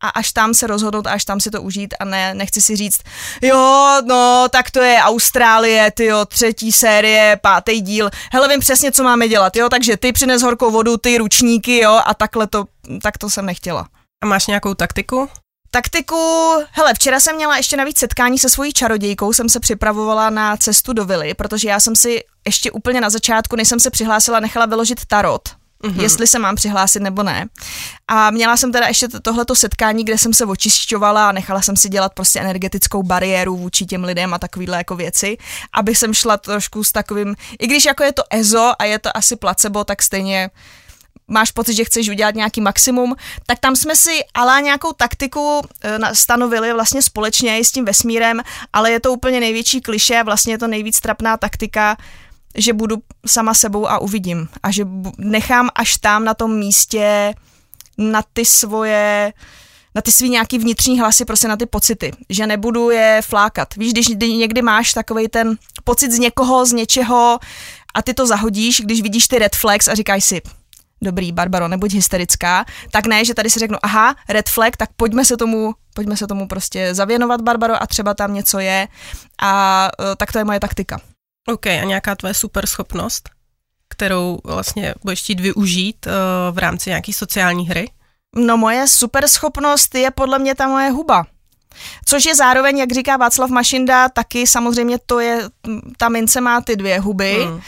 a 0.00 0.08
až 0.08 0.32
tam 0.32 0.54
se 0.54 0.66
rozhodnout 0.66 1.06
a 1.06 1.10
až 1.10 1.24
tam 1.24 1.40
si 1.40 1.50
to 1.50 1.62
užít 1.62 1.94
a 2.00 2.04
ne, 2.04 2.34
nechci 2.34 2.62
si 2.62 2.76
říct, 2.76 3.00
jo, 3.42 4.00
no, 4.06 4.46
tak 4.50 4.70
to 4.70 4.80
je 4.80 4.98
Austrálie, 4.98 5.90
ty 5.90 6.04
jo, 6.04 6.24
třetí 6.24 6.72
série, 6.72 7.38
pátý 7.42 7.80
díl, 7.80 8.10
hele, 8.32 8.48
vím 8.48 8.60
přesně, 8.60 8.92
co 8.92 9.04
máme 9.04 9.28
dělat, 9.28 9.56
jo, 9.56 9.68
takže 9.68 9.96
ty 9.96 10.12
přines 10.12 10.42
horkou 10.42 10.70
vodu, 10.70 10.96
ty 10.96 11.18
ručníky, 11.18 11.78
jo, 11.78 12.00
a 12.04 12.14
takhle 12.14 12.46
to, 12.46 12.64
tak 13.02 13.18
to 13.18 13.30
jsem 13.30 13.46
nechtěla. 13.46 13.88
A 14.22 14.26
máš 14.26 14.46
nějakou 14.46 14.74
taktiku? 14.74 15.28
Taktiku, 15.70 16.16
hele, 16.72 16.94
včera 16.94 17.20
jsem 17.20 17.36
měla 17.36 17.56
ještě 17.56 17.76
navíc 17.76 17.98
setkání 17.98 18.38
se 18.38 18.48
svojí 18.48 18.72
čarodějkou, 18.72 19.32
jsem 19.32 19.48
se 19.48 19.60
připravovala 19.60 20.30
na 20.30 20.56
cestu 20.56 20.92
do 20.92 21.04
vily, 21.04 21.34
protože 21.34 21.68
já 21.68 21.80
jsem 21.80 21.96
si 21.96 22.24
ještě 22.46 22.70
úplně 22.70 23.00
na 23.00 23.10
začátku, 23.10 23.56
než 23.56 23.68
jsem 23.68 23.80
se 23.80 23.90
přihlásila, 23.90 24.40
nechala 24.40 24.66
vyložit 24.66 25.04
tarot, 25.06 25.48
mm-hmm. 25.82 26.00
jestli 26.00 26.26
se 26.26 26.38
mám 26.38 26.56
přihlásit 26.56 27.00
nebo 27.00 27.22
ne. 27.22 27.46
A 28.08 28.30
měla 28.30 28.56
jsem 28.56 28.72
teda 28.72 28.86
ještě 28.86 29.08
tohleto 29.08 29.54
setkání, 29.54 30.04
kde 30.04 30.18
jsem 30.18 30.32
se 30.32 30.44
očišťovala 30.44 31.28
a 31.28 31.32
nechala 31.32 31.62
jsem 31.62 31.76
si 31.76 31.88
dělat 31.88 32.14
prostě 32.14 32.40
energetickou 32.40 33.02
bariéru 33.02 33.56
vůči 33.56 33.86
těm 33.86 34.04
lidem 34.04 34.34
a 34.34 34.38
takovýhle 34.38 34.76
jako 34.76 34.96
věci, 34.96 35.38
aby 35.72 35.94
jsem 35.94 36.14
šla 36.14 36.36
trošku 36.36 36.84
s 36.84 36.92
takovým, 36.92 37.36
i 37.58 37.66
když 37.66 37.84
jako 37.84 38.04
je 38.04 38.12
to 38.12 38.22
EZO 38.30 38.72
a 38.78 38.84
je 38.84 38.98
to 38.98 39.16
asi 39.16 39.36
placebo, 39.36 39.84
tak 39.84 40.02
stejně 40.02 40.50
máš 41.28 41.50
pocit, 41.50 41.74
že 41.74 41.84
chceš 41.84 42.08
udělat 42.08 42.34
nějaký 42.34 42.60
maximum, 42.60 43.16
tak 43.46 43.58
tam 43.58 43.76
jsme 43.76 43.96
si 43.96 44.20
ale 44.34 44.62
nějakou 44.62 44.92
taktiku 44.92 45.62
e, 45.82 46.14
stanovili 46.14 46.72
vlastně 46.72 47.02
společně 47.02 47.58
i 47.58 47.64
s 47.64 47.72
tím 47.72 47.84
vesmírem, 47.84 48.40
ale 48.72 48.90
je 48.90 49.00
to 49.00 49.12
úplně 49.12 49.40
největší 49.40 49.80
kliše, 49.80 50.22
vlastně 50.24 50.54
je 50.54 50.58
to 50.58 50.66
nejvíc 50.66 51.00
trapná 51.00 51.36
taktika, 51.36 51.96
že 52.54 52.72
budu 52.72 52.96
sama 53.26 53.54
sebou 53.54 53.88
a 53.88 53.98
uvidím. 53.98 54.48
A 54.62 54.70
že 54.70 54.84
nechám 55.18 55.70
až 55.74 55.96
tam 55.96 56.24
na 56.24 56.34
tom 56.34 56.58
místě 56.58 57.34
na 57.98 58.22
ty 58.32 58.44
svoje 58.44 59.32
na 59.94 60.02
ty 60.02 60.12
svý 60.12 60.28
nějaký 60.28 60.58
vnitřní 60.58 61.00
hlasy, 61.00 61.24
prostě 61.24 61.48
na 61.48 61.56
ty 61.56 61.66
pocity, 61.66 62.12
že 62.30 62.46
nebudu 62.46 62.90
je 62.90 63.20
flákat. 63.24 63.74
Víš, 63.74 63.92
když 63.92 64.08
někdy 64.18 64.62
máš 64.62 64.92
takový 64.92 65.28
ten 65.28 65.56
pocit 65.84 66.12
z 66.12 66.18
někoho, 66.18 66.66
z 66.66 66.72
něčeho 66.72 67.38
a 67.94 68.02
ty 68.02 68.14
to 68.14 68.26
zahodíš, 68.26 68.80
když 68.80 69.02
vidíš 69.02 69.28
ty 69.28 69.38
red 69.38 69.56
flags 69.56 69.88
a 69.88 69.94
říkáš 69.94 70.24
si, 70.24 70.42
dobrý, 71.02 71.32
Barbaro, 71.32 71.68
nebuď 71.68 71.92
hysterická, 71.92 72.64
tak 72.90 73.06
ne, 73.06 73.24
že 73.24 73.34
tady 73.34 73.50
si 73.50 73.58
řeknu, 73.58 73.78
aha, 73.82 74.14
red 74.28 74.48
flag, 74.48 74.76
tak 74.76 74.90
pojďme 74.96 75.24
se 75.24 75.36
tomu, 75.36 75.74
pojďme 75.94 76.16
se 76.16 76.26
tomu 76.26 76.48
prostě 76.48 76.94
zavěnovat, 76.94 77.40
Barbaro, 77.40 77.82
a 77.82 77.86
třeba 77.86 78.14
tam 78.14 78.34
něco 78.34 78.58
je 78.58 78.88
a 79.42 79.90
uh, 79.98 80.06
tak 80.16 80.32
to 80.32 80.38
je 80.38 80.44
moje 80.44 80.60
taktika. 80.60 81.00
OK, 81.48 81.66
a 81.66 81.84
nějaká 81.84 82.14
tvoje 82.14 82.34
super 82.34 82.66
schopnost, 82.66 83.30
kterou 83.88 84.38
vlastně 84.44 84.94
budeš 85.02 85.22
chtít 85.22 85.40
využít 85.40 86.06
uh, 86.06 86.12
v 86.56 86.58
rámci 86.58 86.90
nějaký 86.90 87.12
sociální 87.12 87.68
hry? 87.68 87.90
No 88.36 88.56
moje 88.56 88.88
super 88.88 89.28
schopnost 89.28 89.94
je 89.94 90.10
podle 90.10 90.38
mě 90.38 90.54
ta 90.54 90.68
moje 90.68 90.90
huba. 90.90 91.26
Což 92.04 92.24
je 92.24 92.34
zároveň, 92.34 92.78
jak 92.78 92.92
říká 92.92 93.16
Václav 93.16 93.50
Mašinda, 93.50 94.08
taky 94.08 94.46
samozřejmě 94.46 94.98
to 95.06 95.20
je, 95.20 95.48
ta 95.96 96.08
mince 96.08 96.40
má 96.40 96.60
ty 96.60 96.76
dvě 96.76 97.00
huby, 97.00 97.44
hmm. 97.44 97.60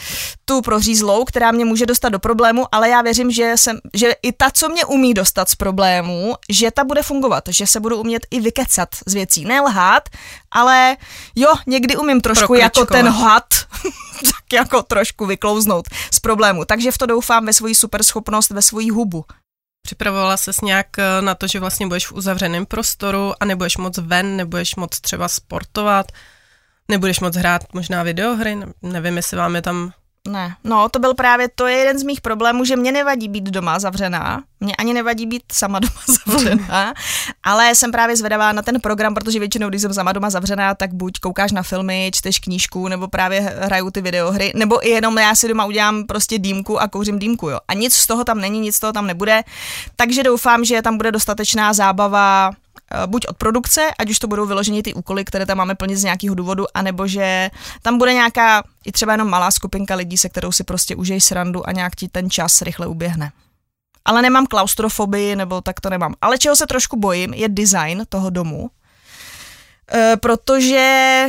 tu 0.45 0.61
prořízlou, 0.61 1.25
která 1.25 1.51
mě 1.51 1.65
může 1.65 1.85
dostat 1.85 2.09
do 2.09 2.19
problému, 2.19 2.65
ale 2.71 2.89
já 2.89 3.01
věřím, 3.01 3.31
že, 3.31 3.53
jsem, 3.55 3.79
že 3.93 4.11
i 4.21 4.31
ta, 4.31 4.51
co 4.53 4.69
mě 4.69 4.85
umí 4.85 5.13
dostat 5.13 5.49
z 5.49 5.55
problému, 5.55 6.35
že 6.49 6.71
ta 6.71 6.83
bude 6.83 7.03
fungovat, 7.03 7.43
že 7.49 7.67
se 7.67 7.79
budu 7.79 7.97
umět 7.97 8.27
i 8.31 8.39
vykecat 8.39 8.89
z 9.05 9.13
věcí. 9.13 9.45
Nelhát, 9.45 10.09
ale 10.51 10.97
jo, 11.35 11.53
někdy 11.67 11.97
umím 11.97 12.21
trošku 12.21 12.53
jako 12.53 12.85
ten 12.85 13.07
had, 13.07 13.43
tak 14.23 14.53
jako 14.53 14.83
trošku 14.83 15.25
vyklouznout 15.25 15.85
z 16.13 16.19
problému. 16.19 16.65
Takže 16.65 16.91
v 16.91 16.97
to 16.97 17.05
doufám 17.05 17.45
ve 17.45 17.53
svoji 17.53 17.75
superschopnost, 17.75 18.49
ve 18.49 18.61
svoji 18.61 18.89
hubu. 18.89 19.25
Připravovala 19.81 20.37
ses 20.37 20.61
nějak 20.61 20.99
eh, 20.99 21.21
na 21.21 21.35
to, 21.35 21.47
že 21.47 21.59
vlastně 21.59 21.87
budeš 21.87 22.07
v 22.07 22.11
uzavřeném 22.11 22.65
prostoru 22.65 23.33
a 23.39 23.45
nebudeš 23.45 23.77
moc 23.77 23.97
ven, 23.97 24.37
nebudeš 24.37 24.75
moc 24.75 24.99
třeba 24.99 25.27
sportovat, 25.27 26.11
nebudeš 26.87 27.19
moc 27.19 27.35
hrát 27.35 27.73
možná 27.73 28.03
videohry, 28.03 28.57
nevím, 28.81 29.17
jestli 29.17 29.37
vám 29.37 29.55
je 29.55 29.61
tam 29.61 29.93
ne, 30.27 30.55
no 30.63 30.89
to 30.89 30.99
byl 30.99 31.13
právě, 31.13 31.49
to 31.55 31.67
je 31.67 31.77
jeden 31.77 31.99
z 31.99 32.03
mých 32.03 32.21
problémů, 32.21 32.65
že 32.65 32.75
mě 32.75 32.91
nevadí 32.91 33.29
být 33.29 33.43
doma 33.43 33.79
zavřená, 33.79 34.43
mě 34.59 34.75
ani 34.75 34.93
nevadí 34.93 35.25
být 35.25 35.43
sama 35.51 35.79
doma 35.79 36.01
zavřená, 36.25 36.93
ale 37.43 37.75
jsem 37.75 37.91
právě 37.91 38.15
zvedavá 38.15 38.51
na 38.51 38.61
ten 38.61 38.81
program, 38.81 39.13
protože 39.13 39.39
většinou, 39.39 39.69
když 39.69 39.81
jsem 39.81 39.93
sama 39.93 40.11
doma 40.11 40.29
zavřená, 40.29 40.75
tak 40.75 40.93
buď 40.93 41.19
koukáš 41.19 41.51
na 41.51 41.63
filmy, 41.63 42.11
čteš 42.13 42.39
knížku, 42.39 42.87
nebo 42.87 43.07
právě 43.07 43.41
hraju 43.41 43.91
ty 43.91 44.01
videohry, 44.01 44.51
nebo 44.55 44.87
i 44.87 44.89
jenom 44.89 45.17
já 45.17 45.35
si 45.35 45.47
doma 45.47 45.65
udělám 45.65 46.03
prostě 46.03 46.39
dýmku 46.39 46.81
a 46.81 46.87
kouřím 46.87 47.19
dýmku, 47.19 47.49
jo. 47.49 47.59
A 47.67 47.73
nic 47.73 47.93
z 47.93 48.07
toho 48.07 48.23
tam 48.23 48.41
není, 48.41 48.59
nic 48.59 48.75
z 48.75 48.79
toho 48.79 48.93
tam 48.93 49.07
nebude, 49.07 49.43
takže 49.95 50.23
doufám, 50.23 50.65
že 50.65 50.81
tam 50.81 50.97
bude 50.97 51.11
dostatečná 51.11 51.73
zábava 51.73 52.51
buď 53.05 53.25
od 53.27 53.37
produkce, 53.37 53.81
ať 53.99 54.09
už 54.09 54.19
to 54.19 54.27
budou 54.27 54.45
vyloženi 54.45 54.83
ty 54.83 54.93
úkoly, 54.93 55.25
které 55.25 55.45
tam 55.45 55.57
máme 55.57 55.75
plnit 55.75 55.97
z 55.97 56.03
nějakého 56.03 56.35
důvodu, 56.35 56.65
anebo 56.73 57.07
že 57.07 57.49
tam 57.81 57.97
bude 57.97 58.13
nějaká 58.13 58.63
i 58.85 58.91
třeba 58.91 59.11
jenom 59.11 59.29
malá 59.29 59.51
skupinka 59.51 59.95
lidí, 59.95 60.17
se 60.17 60.29
kterou 60.29 60.51
si 60.51 60.63
prostě 60.63 60.95
užij 60.95 61.21
srandu 61.21 61.69
a 61.69 61.71
nějak 61.71 61.95
ti 61.95 62.07
ten 62.07 62.29
čas 62.29 62.61
rychle 62.61 62.87
uběhne. 62.87 63.31
Ale 64.05 64.21
nemám 64.21 64.45
klaustrofobii, 64.45 65.35
nebo 65.35 65.61
tak 65.61 65.79
to 65.79 65.89
nemám. 65.89 66.13
Ale 66.21 66.37
čeho 66.37 66.55
se 66.55 66.67
trošku 66.67 66.99
bojím, 66.99 67.33
je 67.33 67.49
design 67.49 68.03
toho 68.09 68.29
domu, 68.29 68.69
e, 69.93 70.17
protože 70.17 71.25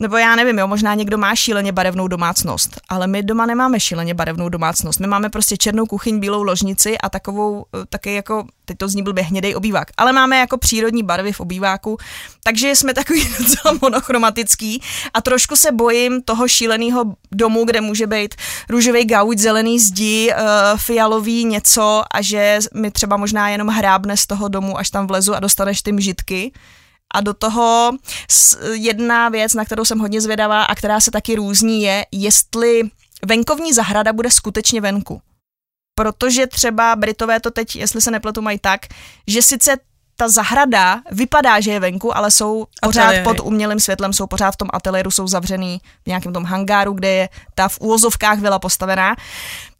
nebo 0.00 0.16
já 0.16 0.36
nevím, 0.36 0.58
jo, 0.58 0.66
možná 0.66 0.94
někdo 0.94 1.18
má 1.18 1.34
šíleně 1.34 1.72
barevnou 1.72 2.08
domácnost, 2.08 2.80
ale 2.88 3.06
my 3.06 3.22
doma 3.22 3.46
nemáme 3.46 3.80
šíleně 3.80 4.14
barevnou 4.14 4.48
domácnost. 4.48 5.00
My 5.00 5.06
máme 5.06 5.30
prostě 5.30 5.56
černou 5.56 5.86
kuchyň, 5.86 6.20
bílou 6.20 6.42
ložnici 6.42 6.98
a 6.98 7.08
takovou, 7.08 7.64
eh, 7.74 7.86
taky 7.88 8.14
jako, 8.14 8.46
teď 8.64 8.78
to 8.78 8.88
zní 8.88 9.02
blbě, 9.02 9.24
hnědej 9.24 9.56
obývák. 9.56 9.88
Ale 9.96 10.12
máme 10.12 10.38
jako 10.38 10.58
přírodní 10.58 11.02
barvy 11.02 11.32
v 11.32 11.40
obýváku, 11.40 11.96
takže 12.42 12.70
jsme 12.76 12.94
takový 12.94 13.28
docela 13.38 13.78
monochromatický 13.82 14.82
a 15.14 15.20
trošku 15.20 15.56
se 15.56 15.72
bojím 15.72 16.22
toho 16.22 16.48
šíleného 16.48 17.04
domu, 17.32 17.64
kde 17.64 17.80
může 17.80 18.06
být 18.06 18.34
růžový 18.70 19.04
gauč, 19.04 19.38
zelený 19.38 19.80
zdi, 19.80 20.32
uh, 20.32 20.78
fialový 20.78 21.44
něco 21.44 22.02
a 22.14 22.22
že 22.22 22.58
mi 22.74 22.90
třeba 22.90 23.16
možná 23.16 23.48
jenom 23.48 23.68
hrábne 23.68 24.16
z 24.16 24.26
toho 24.26 24.48
domu, 24.48 24.78
až 24.78 24.90
tam 24.90 25.06
vlezu 25.06 25.34
a 25.34 25.40
dostaneš 25.40 25.82
ty 25.82 25.92
mžitky 25.92 26.52
a 27.14 27.20
do 27.20 27.34
toho 27.34 27.92
jedna 28.72 29.28
věc, 29.28 29.54
na 29.54 29.64
kterou 29.64 29.84
jsem 29.84 29.98
hodně 29.98 30.20
zvědavá 30.20 30.64
a 30.64 30.74
která 30.74 31.00
se 31.00 31.10
taky 31.10 31.34
různí, 31.34 31.82
je, 31.82 32.06
jestli 32.12 32.82
venkovní 33.26 33.72
zahrada 33.72 34.12
bude 34.12 34.30
skutečně 34.30 34.80
venku. 34.80 35.22
Protože 35.98 36.46
třeba 36.46 36.96
Britové 36.96 37.40
to 37.40 37.50
teď, 37.50 37.76
jestli 37.76 38.00
se 38.00 38.10
nepletu, 38.10 38.42
mají 38.42 38.58
tak, 38.58 38.80
že 39.26 39.42
sice 39.42 39.76
ta 40.16 40.28
zahrada 40.28 41.02
vypadá, 41.10 41.60
že 41.60 41.70
je 41.70 41.80
venku, 41.80 42.16
ale 42.16 42.30
jsou 42.30 42.66
pořád 42.82 43.02
Ateliéry. 43.02 43.24
pod 43.24 43.40
umělým 43.40 43.80
světlem, 43.80 44.12
jsou 44.12 44.26
pořád 44.26 44.50
v 44.50 44.56
tom 44.56 44.68
ateliéru, 44.72 45.10
jsou 45.10 45.26
zavřený 45.26 45.80
v 46.04 46.06
nějakém 46.06 46.32
tom 46.32 46.44
hangáru, 46.44 46.92
kde 46.92 47.08
je 47.08 47.28
ta 47.54 47.68
v 47.68 47.80
úvozovkách 47.80 48.38
vila 48.38 48.58
postavená. 48.58 49.16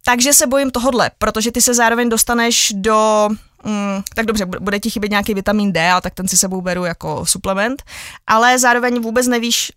Takže 0.06 0.32
se 0.32 0.46
bojím 0.46 0.70
tohodle, 0.70 1.10
protože 1.18 1.52
ty 1.52 1.60
se 1.60 1.74
zároveň 1.74 2.08
dostaneš 2.08 2.72
do 2.76 3.28
mm, 3.64 4.02
tak 4.14 4.26
dobře, 4.26 4.46
bude 4.46 4.80
ti 4.80 4.90
chybět 4.90 5.10
nějaký 5.10 5.34
vitamin 5.34 5.72
D, 5.72 5.92
a 5.92 6.00
tak 6.00 6.14
ten 6.14 6.28
si 6.28 6.36
sebou 6.36 6.60
beru 6.60 6.84
jako 6.84 7.26
suplement, 7.26 7.82
ale 8.26 8.58
zároveň 8.58 9.00
vůbec 9.00 9.26
nevíš, 9.26 9.72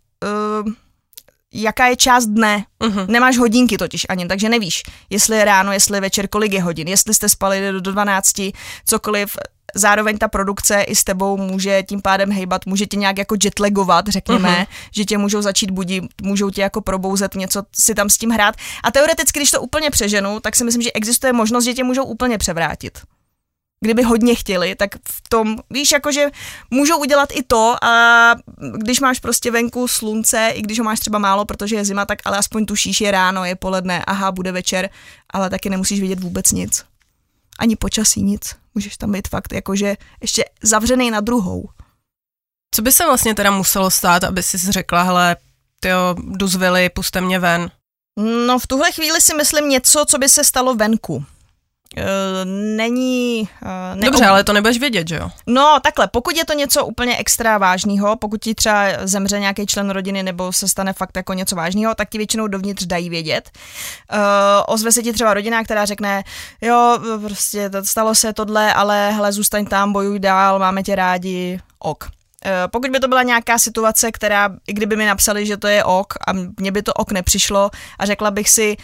uh, 0.66 0.74
jaká 1.54 1.88
je 1.88 1.96
část 1.96 2.26
dne. 2.26 2.66
Uh-huh. 2.84 3.08
Nemáš 3.08 3.38
hodinky 3.38 3.78
totiž 3.78 4.06
ani, 4.10 4.28
takže 4.28 4.50
nevíš, 4.50 4.84
jestli 5.10 5.38
je 5.38 5.46
ráno, 5.46 5.74
jestli 5.74 5.98
je 5.98 6.02
večer, 6.02 6.28
kolik 6.28 6.54
je 6.54 6.62
hodin, 6.62 6.88
jestli 6.88 7.14
jste 7.14 7.30
spali 7.30 7.72
do 7.72 7.82
12, 7.82 8.34
cokoliv. 8.86 9.38
Zároveň 9.76 10.18
ta 10.18 10.28
produkce 10.28 10.82
i 10.82 10.96
s 10.96 11.04
tebou 11.04 11.38
může 11.38 11.84
tím 11.84 12.02
pádem 12.02 12.32
hejbat, 12.32 12.66
může 12.66 12.86
tě 12.86 12.98
nějak 12.98 13.18
jako 13.18 13.36
jetlagovat, 13.44 14.08
řekněme, 14.08 14.50
uh-huh. 14.50 14.68
že 14.92 15.06
tě 15.06 15.18
můžou 15.18 15.42
začít 15.42 15.72
budit, 15.72 16.04
můžou 16.22 16.50
tě 16.50 16.62
jako 16.62 16.82
probouzet, 16.82 17.36
něco 17.36 17.64
si 17.80 17.96
tam 17.96 18.10
s 18.10 18.18
tím 18.18 18.30
hrát. 18.30 18.56
A 18.84 18.92
teoreticky, 18.92 19.40
když 19.40 19.52
to 19.52 19.62
úplně 19.62 19.90
přeženu, 19.90 20.40
tak 20.40 20.56
si 20.56 20.64
myslím, 20.64 20.82
že 20.82 20.92
existuje 20.92 21.34
možnost, 21.34 21.64
že 21.64 21.74
tě 21.74 21.84
můžou 21.84 22.04
úplně 22.04 22.38
převrátit 22.38 23.00
kdyby 23.80 24.04
hodně 24.04 24.36
chtěli, 24.36 24.76
tak 24.76 24.90
v 24.96 25.30
tom, 25.30 25.58
víš, 25.70 25.92
jakože 25.92 26.30
můžou 26.72 26.98
udělat 26.98 27.30
i 27.32 27.44
to 27.44 27.76
a 27.84 28.36
když 28.78 29.00
máš 29.00 29.20
prostě 29.20 29.52
venku 29.52 29.88
slunce, 29.88 30.52
i 30.54 30.62
když 30.62 30.80
ho 30.80 30.86
máš 30.86 31.00
třeba 31.00 31.20
málo, 31.20 31.46
protože 31.46 31.76
je 31.76 31.86
zima, 31.86 32.06
tak 32.06 32.20
ale 32.26 32.38
aspoň 32.38 32.66
tušíš, 32.66 33.02
je 33.02 33.12
ráno, 33.12 33.46
je 33.46 33.56
poledne, 33.56 34.04
aha, 34.06 34.32
bude 34.32 34.52
večer, 34.52 34.90
ale 35.30 35.50
taky 35.50 35.70
nemusíš 35.70 36.02
vidět 36.02 36.20
vůbec 36.20 36.52
nic. 36.52 36.86
Ani 37.60 37.76
počasí 37.76 38.22
nic. 38.22 38.56
Můžeš 38.76 38.98
tam 38.98 39.12
být 39.12 39.28
fakt 39.28 39.54
jakože 39.54 39.96
ještě 40.22 40.46
zavřený 40.64 41.12
na 41.12 41.20
druhou. 41.20 41.70
Co 42.76 42.82
by 42.82 42.92
se 42.92 43.06
vlastně 43.06 43.36
teda 43.36 43.52
muselo 43.52 43.92
stát, 43.92 44.24
aby 44.24 44.44
si 44.44 44.58
řekla, 44.58 45.04
hele, 45.04 45.36
tyjo, 45.80 46.16
jdu 46.24 46.48
z 46.48 46.56
vily, 46.56 46.90
puste 46.90 47.22
mě 47.22 47.40
ven? 47.40 47.72
No 48.48 48.60
v 48.60 48.68
tuhle 48.68 48.92
chvíli 48.92 49.22
si 49.22 49.34
myslím 49.34 49.70
něco, 49.70 50.06
co 50.08 50.18
by 50.18 50.30
se 50.30 50.44
stalo 50.44 50.76
venku. 50.76 51.26
Uh, 51.98 52.04
není... 52.76 53.50
Uh, 53.96 54.04
Dobře, 54.04 54.26
ale 54.26 54.44
to 54.44 54.54
nebudeš 54.54 54.80
vědět, 54.80 55.08
že 55.08 55.16
jo? 55.16 55.30
No, 55.48 55.80
takhle, 55.84 56.08
pokud 56.08 56.38
je 56.38 56.46
to 56.46 56.54
něco 56.54 56.86
úplně 56.86 57.18
extra 57.18 57.58
vážného, 57.58 58.16
pokud 58.16 58.42
ti 58.42 58.56
třeba 58.56 58.84
zemře 59.04 59.40
nějaký 59.40 59.66
člen 59.66 59.90
rodiny 59.90 60.24
nebo 60.24 60.54
se 60.54 60.68
stane 60.68 60.94
fakt 60.94 61.18
jako 61.18 61.34
něco 61.34 61.56
vážného, 61.56 61.96
tak 61.96 62.10
ti 62.10 62.18
většinou 62.18 62.48
dovnitř 62.48 62.86
dají 62.86 63.10
vědět. 63.10 63.50
Uh, 64.14 64.20
ozve 64.68 64.92
se 64.92 65.04
ti 65.04 65.14
třeba 65.14 65.34
rodina, 65.34 65.64
která 65.64 65.86
řekne, 65.86 66.24
jo, 66.62 67.00
prostě 67.22 67.70
to, 67.70 67.86
stalo 67.86 68.16
se 68.16 68.34
tohle, 68.34 68.74
ale 68.74 69.12
hele, 69.12 69.32
zůstaň 69.32 69.66
tam, 69.66 69.94
bojuj 69.94 70.20
dál, 70.20 70.60
máme 70.60 70.84
tě 70.84 70.96
rádi, 70.96 71.60
ok. 71.80 72.10
Pokud 72.72 72.92
by 72.92 73.00
to 73.00 73.08
byla 73.08 73.24
nějaká 73.24 73.58
situace, 73.58 74.12
která, 74.12 74.50
i 74.68 74.74
kdyby 74.74 74.96
mi 74.96 75.06
napsali, 75.06 75.46
že 75.46 75.58
to 75.58 75.68
je 75.68 75.84
ok 75.84 76.14
a 76.28 76.34
mně 76.60 76.72
by 76.72 76.82
to 76.82 76.94
ok 76.94 77.12
nepřišlo 77.12 77.70
a 78.00 78.06
řekla 78.06 78.32
bych 78.32 78.50
si, 78.50 78.78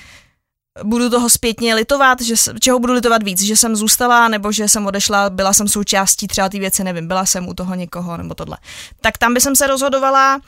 budu 0.83 1.09
toho 1.09 1.29
zpětně 1.29 1.75
litovat, 1.75 2.21
že, 2.21 2.35
čeho 2.59 2.79
budu 2.79 2.93
litovat 2.93 3.23
víc, 3.23 3.41
že 3.41 3.57
jsem 3.57 3.75
zůstala, 3.75 4.27
nebo 4.27 4.51
že 4.51 4.69
jsem 4.69 4.85
odešla, 4.85 5.29
byla 5.29 5.53
jsem 5.53 5.67
součástí 5.67 6.27
třeba 6.27 6.49
té 6.49 6.59
věci, 6.59 6.83
nevím, 6.83 7.07
byla 7.07 7.25
jsem 7.25 7.47
u 7.47 7.53
toho 7.53 7.75
někoho, 7.75 8.17
nebo 8.17 8.35
tohle. 8.35 8.57
Tak 9.01 9.17
tam 9.17 9.33
by 9.33 9.41
jsem 9.41 9.55
se 9.55 9.67
rozhodovala, 9.67 10.39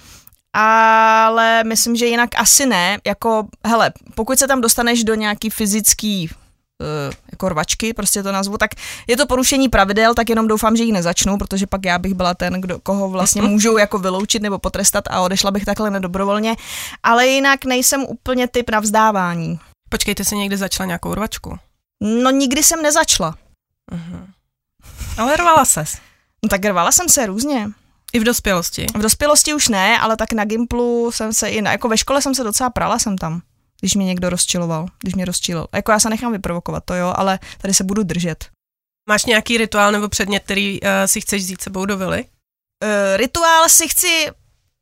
ale 0.54 1.64
myslím, 1.64 1.96
že 1.96 2.06
jinak 2.06 2.30
asi 2.38 2.66
ne, 2.66 2.98
jako, 3.06 3.48
hele, 3.66 3.92
pokud 4.16 4.40
se 4.40 4.48
tam 4.48 4.62
dostaneš 4.62 5.04
do 5.04 5.16
nějaký 5.16 5.50
fyzický 5.50 6.30
uh, 6.30 7.14
jako 7.32 7.50
rvačky, 7.50 7.94
prostě 7.94 8.24
to 8.24 8.32
nazvu, 8.32 8.58
tak 8.58 8.72
je 9.08 9.18
to 9.18 9.26
porušení 9.28 9.70
pravidel, 9.70 10.14
tak 10.14 10.30
jenom 10.30 10.48
doufám, 10.48 10.76
že 10.76 10.84
ji 10.84 10.92
nezačnu, 10.92 11.38
protože 11.38 11.68
pak 11.68 11.86
já 11.86 12.00
bych 12.00 12.14
byla 12.14 12.34
ten, 12.34 12.54
kdo, 12.54 12.80
koho 12.80 13.10
vlastně 13.10 13.42
mhm. 13.42 13.52
můžou 13.52 13.78
jako 13.78 13.98
vyloučit 13.98 14.42
nebo 14.42 14.60
potrestat 14.60 15.04
a 15.10 15.22
odešla 15.22 15.52
bych 15.52 15.66
takhle 15.66 15.90
nedobrovolně, 15.90 16.56
ale 17.04 17.28
jinak 17.28 17.66
nejsem 17.66 18.06
úplně 18.08 18.48
typ 18.48 18.70
na 18.70 18.80
vzdávání. 18.80 19.60
Počkejte, 19.90 20.24
si 20.24 20.36
někdy 20.36 20.58
začala 20.58 20.88
nějakou 20.88 21.14
rvačku? 21.14 21.60
No 22.02 22.32
nikdy 22.32 22.64
jsem 22.64 22.82
nezačala. 22.82 23.38
Uh-huh. 23.92 24.28
Ale 25.18 25.36
rvala 25.36 25.66
ses. 25.66 25.98
No 26.44 26.50
tak 26.50 26.66
rvala 26.66 26.92
jsem 26.92 27.10
se 27.10 27.26
různě. 27.26 27.70
I 28.14 28.20
v 28.20 28.24
dospělosti? 28.24 28.86
V 28.96 29.02
dospělosti 29.02 29.54
už 29.54 29.68
ne, 29.68 30.00
ale 30.00 30.18
tak 30.18 30.34
na 30.34 30.46
Gimplu 30.46 31.12
jsem 31.12 31.34
se 31.34 31.50
i, 31.50 31.62
na, 31.62 31.72
jako 31.72 31.90
ve 31.90 31.98
škole 31.98 32.22
jsem 32.22 32.36
se 32.36 32.44
docela 32.44 32.70
prala 32.70 33.00
jsem 33.00 33.18
tam, 33.18 33.42
když 33.80 33.96
mě 33.96 34.06
někdo 34.06 34.30
rozčiloval, 34.30 34.88
když 35.00 35.16
mě 35.16 35.26
rozčilil. 35.26 35.68
Jako 35.74 35.92
já 35.92 36.00
se 36.00 36.10
nechám 36.10 36.32
vyprovokovat, 36.32 36.84
to 36.86 36.94
jo, 36.94 37.14
ale 37.18 37.40
tady 37.58 37.74
se 37.74 37.84
budu 37.84 38.04
držet. 38.04 38.46
Máš 39.10 39.26
nějaký 39.26 39.58
rituál 39.58 39.92
nebo 39.92 40.10
předmět, 40.10 40.44
který 40.44 40.82
uh, 40.82 40.88
si 41.06 41.22
chceš 41.22 41.44
vzít 41.44 41.62
sebou 41.62 41.86
do 41.86 41.98
vily? 41.98 42.24
Uh, 42.24 43.18
rituál 43.18 43.70
si 43.70 43.88
chci 43.88 44.28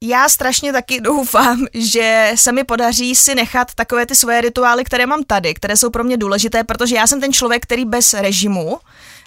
já 0.06 0.30
strašně 0.30 0.74
taky 0.74 1.02
doufám, 1.02 1.66
že 1.74 2.32
se 2.36 2.52
mi 2.52 2.64
podaří 2.64 3.16
si 3.16 3.36
nechat 3.36 3.74
takové 3.76 4.06
ty 4.06 4.16
svoje 4.16 4.42
rituály, 4.42 4.84
které 4.84 5.06
mám 5.06 5.24
tady, 5.24 5.54
které 5.54 5.78
jsou 5.78 5.90
pro 5.90 6.04
mě 6.04 6.18
důležité, 6.18 6.64
protože 6.64 6.96
já 6.96 7.08
jsem 7.08 7.22
ten 7.22 7.34
člověk, 7.34 7.64
který 7.64 7.86
bez 7.86 8.14
režimu 8.14 8.80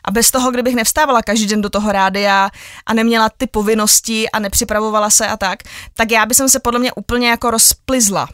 a 0.05 0.11
bez 0.11 0.31
toho, 0.31 0.51
kdybych 0.51 0.75
nevstávala 0.75 1.23
každý 1.23 1.47
den 1.47 1.61
do 1.61 1.71
toho 1.71 1.93
rádia 1.93 2.51
a 2.87 2.95
neměla 2.95 3.31
ty 3.37 3.47
povinnosti 3.47 4.31
a 4.31 4.39
nepřipravovala 4.39 5.11
se 5.11 5.27
a 5.27 5.37
tak, 5.37 5.59
tak 5.95 6.11
já 6.11 6.27
bych 6.27 6.37
se 6.47 6.61
podle 6.61 6.81
mě 6.81 6.93
úplně 6.93 7.29
jako 7.29 7.51
rozplizla 7.51 8.29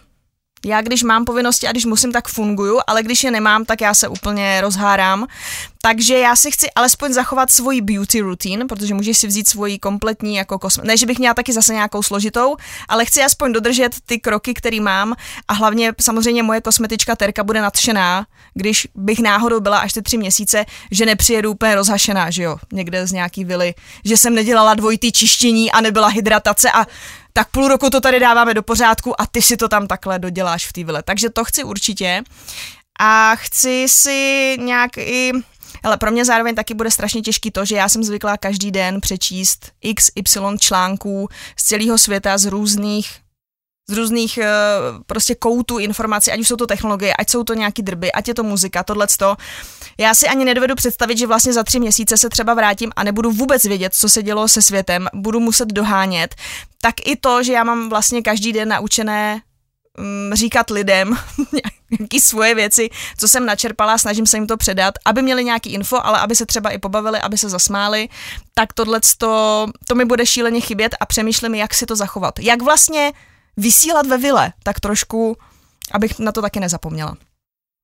Já 0.66 0.80
když 0.80 1.02
mám 1.02 1.24
povinnosti 1.24 1.68
a 1.68 1.70
když 1.70 1.84
musím, 1.84 2.12
tak 2.12 2.28
funguju, 2.28 2.80
ale 2.86 3.02
když 3.02 3.24
je 3.24 3.30
nemám, 3.30 3.64
tak 3.64 3.80
já 3.80 3.94
se 3.94 4.08
úplně 4.08 4.60
rozhárám. 4.60 5.26
Takže 5.82 6.18
já 6.18 6.36
si 6.36 6.50
chci 6.50 6.66
alespoň 6.70 7.12
zachovat 7.12 7.50
svoji 7.50 7.80
beauty 7.80 8.20
routine, 8.20 8.64
protože 8.66 8.94
můžeš 8.94 9.18
si 9.18 9.26
vzít 9.26 9.48
svoji 9.48 9.78
kompletní 9.78 10.34
jako 10.34 10.58
kosme... 10.58 10.84
Ne, 10.86 10.96
že 10.96 11.06
bych 11.06 11.18
měla 11.18 11.34
taky 11.34 11.52
zase 11.52 11.72
nějakou 11.72 12.02
složitou, 12.02 12.56
ale 12.88 13.04
chci 13.04 13.22
aspoň 13.22 13.52
dodržet 13.52 13.94
ty 14.06 14.20
kroky, 14.20 14.54
které 14.54 14.80
mám 14.80 15.14
a 15.48 15.52
hlavně 15.52 15.92
samozřejmě 16.00 16.42
moje 16.42 16.60
kosmetička 16.60 17.16
Terka 17.16 17.44
bude 17.44 17.62
nadšená, 17.62 18.26
když 18.54 18.88
bych 18.94 19.18
náhodou 19.18 19.60
byla 19.60 19.78
až 19.78 19.92
ty 19.92 20.02
tři 20.02 20.18
měsíce, 20.18 20.64
že 20.90 21.06
nepřijedu 21.06 21.50
úplně 21.50 21.74
rozhašená, 21.74 22.30
že 22.30 22.42
jo, 22.42 22.56
někde 22.72 23.06
z 23.06 23.12
nějaký 23.12 23.44
vily, 23.44 23.74
že 24.04 24.16
jsem 24.16 24.34
nedělala 24.34 24.74
dvojitý 24.74 25.12
čištění 25.12 25.72
a 25.72 25.80
nebyla 25.80 26.08
hydratace 26.08 26.70
a 26.72 26.86
tak 27.32 27.48
půl 27.48 27.68
roku 27.68 27.90
to 27.90 28.00
tady 28.00 28.20
dáváme 28.20 28.54
do 28.54 28.62
pořádku 28.62 29.20
a 29.20 29.26
ty 29.26 29.42
si 29.42 29.56
to 29.56 29.68
tam 29.68 29.86
takhle 29.86 30.18
doděláš 30.18 30.66
v 30.66 30.72
té 30.72 30.84
vile. 30.84 31.02
Takže 31.02 31.30
to 31.30 31.44
chci 31.44 31.64
určitě. 31.64 32.22
A 33.00 33.36
chci 33.36 33.86
si 33.88 34.56
nějak 34.60 34.98
i 34.98 35.32
ale 35.82 35.96
pro 35.96 36.10
mě 36.10 36.24
zároveň 36.24 36.54
taky 36.54 36.74
bude 36.74 36.90
strašně 36.90 37.22
těžký 37.22 37.50
to, 37.50 37.64
že 37.64 37.76
já 37.76 37.88
jsem 37.88 38.04
zvyklá 38.04 38.36
každý 38.36 38.70
den 38.70 39.00
přečíst 39.00 39.72
x, 39.80 40.10
y 40.14 40.58
článků 40.58 41.28
z 41.56 41.64
celého 41.64 41.98
světa, 41.98 42.38
z 42.38 42.44
různých 42.44 43.22
z 43.90 43.96
různých 43.96 44.38
eh, 44.38 44.48
prostě 45.06 45.34
koutů 45.34 45.78
informací, 45.78 46.30
ať 46.32 46.40
už 46.40 46.48
jsou 46.48 46.56
to 46.56 46.66
technologie, 46.66 47.14
ať 47.18 47.30
jsou 47.30 47.44
to 47.44 47.54
nějaký 47.54 47.82
drby, 47.82 48.12
ať 48.12 48.28
je 48.28 48.34
to 48.34 48.42
muzika, 48.42 48.82
tohleto. 48.82 49.36
Já 50.02 50.14
si 50.14 50.28
ani 50.28 50.44
nedovedu 50.44 50.74
představit, 50.74 51.18
že 51.18 51.26
vlastně 51.26 51.52
za 51.52 51.64
tři 51.64 51.80
měsíce 51.80 52.16
se 52.16 52.28
třeba 52.28 52.54
vrátím 52.54 52.90
a 52.96 53.04
nebudu 53.04 53.30
vůbec 53.30 53.64
vědět, 53.64 53.94
co 53.94 54.08
se 54.08 54.22
dělo 54.22 54.48
se 54.48 54.62
světem, 54.62 55.08
budu 55.14 55.40
muset 55.40 55.68
dohánět. 55.68 56.34
Tak 56.80 56.94
i 57.04 57.16
to, 57.16 57.42
že 57.42 57.52
já 57.52 57.64
mám 57.64 57.88
vlastně 57.88 58.22
každý 58.22 58.52
den 58.52 58.68
naučené 58.68 59.42
mm, 59.98 60.34
říkat 60.34 60.70
lidem 60.70 61.18
nějaké 62.00 62.20
svoje 62.20 62.54
věci, 62.54 62.90
co 63.18 63.28
jsem 63.28 63.46
načerpala, 63.46 63.98
snažím 63.98 64.26
se 64.26 64.36
jim 64.36 64.46
to 64.46 64.56
předat, 64.56 64.94
aby 65.04 65.22
měli 65.22 65.44
nějaký 65.44 65.72
info, 65.72 65.98
ale 66.02 66.18
aby 66.18 66.34
se 66.34 66.46
třeba 66.46 66.70
i 66.70 66.78
pobavili, 66.78 67.20
aby 67.20 67.38
se 67.38 67.48
zasmáli, 67.48 68.08
tak 68.54 68.72
tohle 68.72 69.00
to 69.18 69.94
mi 69.94 70.04
bude 70.04 70.26
šíleně 70.26 70.60
chybět 70.60 70.94
a 71.00 71.06
přemýšlím, 71.06 71.54
jak 71.54 71.74
si 71.74 71.86
to 71.86 71.96
zachovat. 71.96 72.38
Jak 72.38 72.62
vlastně 72.62 73.12
vysílat 73.56 74.06
ve 74.06 74.18
vile, 74.18 74.52
tak 74.62 74.80
trošku, 74.80 75.36
abych 75.92 76.18
na 76.18 76.32
to 76.32 76.42
taky 76.42 76.60
nezapomněla. 76.60 77.16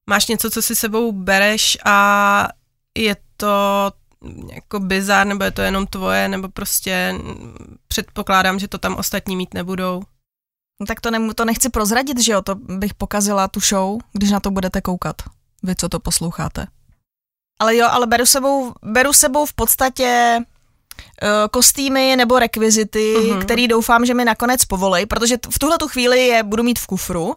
Máš 0.09 0.27
něco, 0.27 0.51
co 0.51 0.63
si 0.63 0.77
sebou 0.77 1.13
bereš 1.13 1.79
a 1.85 2.49
je 2.99 3.17
to 3.37 3.93
jako 4.53 4.81
bizar, 4.81 5.27
nebo 5.27 5.45
je 5.45 5.51
to 5.51 5.63
jenom 5.63 5.87
tvoje, 5.87 6.29
nebo 6.29 6.49
prostě 6.49 7.15
předpokládám, 7.89 8.59
že 8.59 8.69
to 8.69 8.79
tam 8.79 8.97
ostatní 8.97 9.37
mít 9.37 9.55
nebudou. 9.55 10.03
No 10.81 10.87
tak 10.87 11.01
to, 11.01 11.11
ne, 11.11 11.35
to 11.35 11.45
nechci 11.45 11.69
prozradit, 11.69 12.21
že 12.21 12.33
jo, 12.33 12.43
to 12.43 12.55
bych 12.55 12.95
pokazila 12.95 13.49
tu 13.49 13.61
show, 13.61 13.99
když 14.13 14.31
na 14.31 14.41
to 14.41 14.51
budete 14.51 14.81
koukat, 14.81 15.23
vy, 15.63 15.75
co 15.77 15.89
to 15.89 16.01
posloucháte. 16.01 16.67
Ale 17.61 17.77
jo, 17.77 17.89
ale 17.91 18.07
beru 18.07 18.27
sebou, 18.27 18.73
beru 18.83 19.13
sebou 19.13 19.47
v 19.47 19.53
podstatě 19.53 20.39
uh, 20.41 21.29
kostýmy 21.51 22.17
nebo 22.17 22.39
rekvizity, 22.39 23.15
uh-huh. 23.17 23.43
který 23.43 23.69
doufám, 23.69 24.07
že 24.07 24.15
mi 24.15 24.25
nakonec 24.25 24.65
povolej, 24.65 25.07
protože 25.07 25.37
v 25.51 25.59
tuhle 25.59 25.79
tu 25.79 25.89
chvíli 25.89 26.27
je 26.27 26.43
budu 26.43 26.63
mít 26.63 26.79
v 26.79 26.87
kufru, 26.87 27.35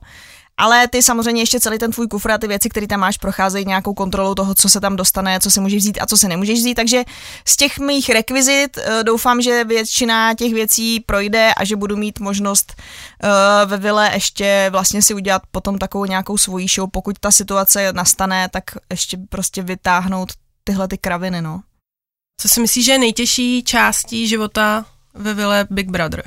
ale 0.62 0.88
ty 0.88 1.04
samozřejmě 1.04 1.42
ještě 1.42 1.60
celý 1.60 1.78
ten 1.80 1.92
tvůj 1.92 2.08
kufr 2.08 2.32
a 2.32 2.38
ty 2.38 2.48
věci, 2.48 2.70
které 2.70 2.88
tam 2.88 3.00
máš, 3.00 3.18
procházejí 3.18 3.66
nějakou 3.66 3.94
kontrolou 3.94 4.36
toho, 4.36 4.56
co 4.56 4.70
se 4.70 4.80
tam 4.80 4.96
dostane, 4.96 5.40
co 5.40 5.52
si 5.52 5.60
můžeš 5.60 5.84
vzít 5.84 5.98
a 6.02 6.06
co 6.06 6.18
se 6.18 6.28
nemůžeš 6.28 6.60
vzít. 6.60 6.76
Takže 6.76 7.04
z 7.48 7.58
těch 7.58 7.80
mých 7.80 8.10
rekvizit 8.10 8.78
uh, 8.78 9.04
doufám, 9.04 9.42
že 9.42 9.64
většina 9.64 10.34
těch 10.34 10.54
věcí 10.54 11.00
projde 11.00 11.54
a 11.58 11.66
že 11.66 11.76
budu 11.76 11.98
mít 11.98 12.20
možnost 12.20 12.74
uh, 12.78 13.70
ve 13.70 13.78
vile 13.78 14.12
ještě 14.14 14.70
vlastně 14.72 15.02
si 15.02 15.14
udělat 15.14 15.42
potom 15.52 15.78
takovou 15.78 16.06
nějakou 16.06 16.38
svoji 16.38 16.68
show, 16.68 16.90
pokud 16.92 17.20
ta 17.20 17.32
situace 17.32 17.94
nastane, 17.94 18.50
tak 18.50 18.64
ještě 18.90 19.18
prostě 19.30 19.62
vytáhnout 19.62 20.30
tyhle 20.64 20.88
ty 20.88 20.98
kraviny, 20.98 21.42
no. 21.42 21.62
Co 22.42 22.50
si 22.50 22.62
myslíš, 22.62 22.86
že 22.86 22.92
je 22.92 23.00
nejtěžší 23.00 23.64
částí 23.64 24.28
života 24.28 24.86
ve 25.14 25.34
vile 25.34 25.68
Big 25.70 25.90
Brother? 25.90 26.24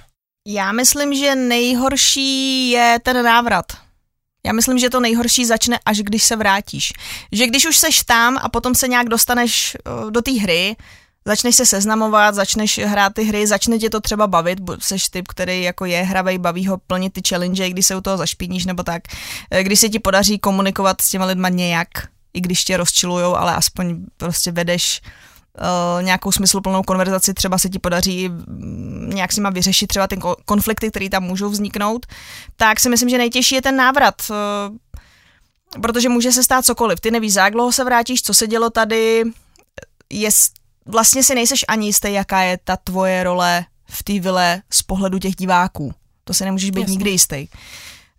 Já 0.48 0.72
myslím, 0.72 1.14
že 1.14 1.35
nejhorší 1.35 2.70
je 2.70 2.98
ten 3.02 3.24
návrat. 3.24 3.85
Já 4.46 4.52
myslím, 4.52 4.78
že 4.78 4.90
to 4.90 5.00
nejhorší 5.00 5.46
začne, 5.46 5.78
až 5.87 5.98
když 5.98 6.24
se 6.24 6.37
vrátíš. 6.37 6.92
Že 7.33 7.46
když 7.46 7.66
už 7.66 7.76
seš 7.76 8.02
tam 8.02 8.38
a 8.42 8.48
potom 8.48 8.74
se 8.74 8.88
nějak 8.88 9.09
dostaneš 9.09 9.76
eh, 9.76 10.11
do 10.11 10.22
té 10.22 10.30
hry, 10.30 10.76
začneš 11.24 11.57
se 11.57 11.66
seznamovat, 11.66 12.35
začneš 12.35 12.78
hrát 12.78 13.14
ty 13.14 13.24
hry, 13.24 13.46
začne 13.46 13.78
tě 13.78 13.90
to 13.90 14.00
třeba 14.00 14.26
bavit, 14.26 14.59
seš 14.78 15.09
typ, 15.09 15.28
který 15.28 15.62
jako 15.62 15.85
je 15.85 16.02
hravej, 16.02 16.38
baví 16.38 16.66
ho 16.66 16.78
plnit 16.78 17.12
ty 17.12 17.20
challenge, 17.28 17.70
když 17.70 17.87
se 17.87 17.96
u 17.96 18.00
toho 18.00 18.16
zašpiníš 18.16 18.66
nebo 18.66 18.83
tak, 18.83 19.02
eh, 19.50 19.62
když 19.62 19.80
se 19.80 19.88
ti 19.88 19.98
podaří 19.98 20.38
komunikovat 20.38 21.00
s 21.00 21.11
těma 21.11 21.24
lidma 21.24 21.48
nějak, 21.48 21.88
i 22.35 22.40
když 22.40 22.64
tě 22.64 22.76
rozčilujou, 22.76 23.35
ale 23.37 23.54
aspoň 23.54 23.96
prostě 24.16 24.52
vedeš 24.52 25.00
nějakou 26.00 26.32
smysluplnou 26.32 26.82
konverzaci, 26.82 27.34
třeba 27.34 27.58
se 27.58 27.68
ti 27.68 27.78
podaří 27.78 28.28
mm, 28.28 29.10
nějak 29.14 29.32
s 29.32 29.36
nima 29.36 29.50
vyřešit 29.50 29.86
třeba 29.86 30.06
ty 30.06 30.18
konflikty, 30.44 30.90
které 30.90 31.08
tam 31.08 31.22
můžou 31.22 31.48
vzniknout, 31.48 32.06
tak 32.56 32.80
si 32.80 32.88
myslím, 32.88 33.08
že 33.08 33.18
nejtěžší 33.18 33.54
je 33.54 33.62
ten 33.62 33.76
návrat, 33.76 34.14
uh, 34.30 34.76
protože 35.82 36.08
může 36.08 36.32
se 36.32 36.42
stát 36.42 36.64
cokoliv. 36.64 37.00
Ty 37.00 37.10
nevíš, 37.10 37.34
jak 37.34 37.52
dlouho 37.52 37.72
se 37.72 37.84
vrátíš, 37.84 38.22
co 38.22 38.34
se 38.34 38.46
dělo 38.46 38.70
tady, 38.70 39.22
je, 40.10 40.30
vlastně 40.86 41.22
si 41.22 41.34
nejseš 41.34 41.64
ani 41.68 41.86
jistý, 41.86 42.12
jaká 42.12 42.42
je 42.42 42.58
ta 42.64 42.76
tvoje 42.76 43.24
role 43.24 43.64
v 43.90 44.02
té 44.02 44.20
vile 44.20 44.62
z 44.72 44.82
pohledu 44.82 45.18
těch 45.18 45.36
diváků. 45.36 45.94
To 46.24 46.34
si 46.34 46.44
nemůžeš 46.44 46.70
být 46.70 46.80
Jasně. 46.80 46.92
nikdy 46.92 47.10
jistý 47.10 47.46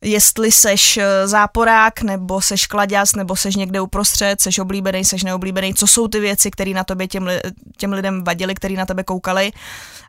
jestli 0.06 0.52
seš 0.52 0.98
eh, 0.98 1.28
záporák, 1.28 2.02
nebo 2.02 2.42
seš 2.42 2.68
kladěz, 2.68 3.16
nebo 3.16 3.36
seš 3.36 3.56
někde 3.56 3.82
uprostřed, 3.82 4.42
seš 4.42 4.60
oblíbený, 4.60 5.06
seš 5.06 5.24
neoblíbený, 5.24 5.74
co 5.74 5.88
jsou 5.88 6.08
ty 6.08 6.20
věci, 6.20 6.52
které 6.52 6.72
na 6.72 6.84
tobě 6.84 7.08
těm, 7.08 7.30
těm 7.78 7.94
lidem 7.94 8.24
vadily, 8.24 8.56
který 8.56 8.76
na 8.76 8.86
tebe 8.86 9.04
koukali 9.04 9.52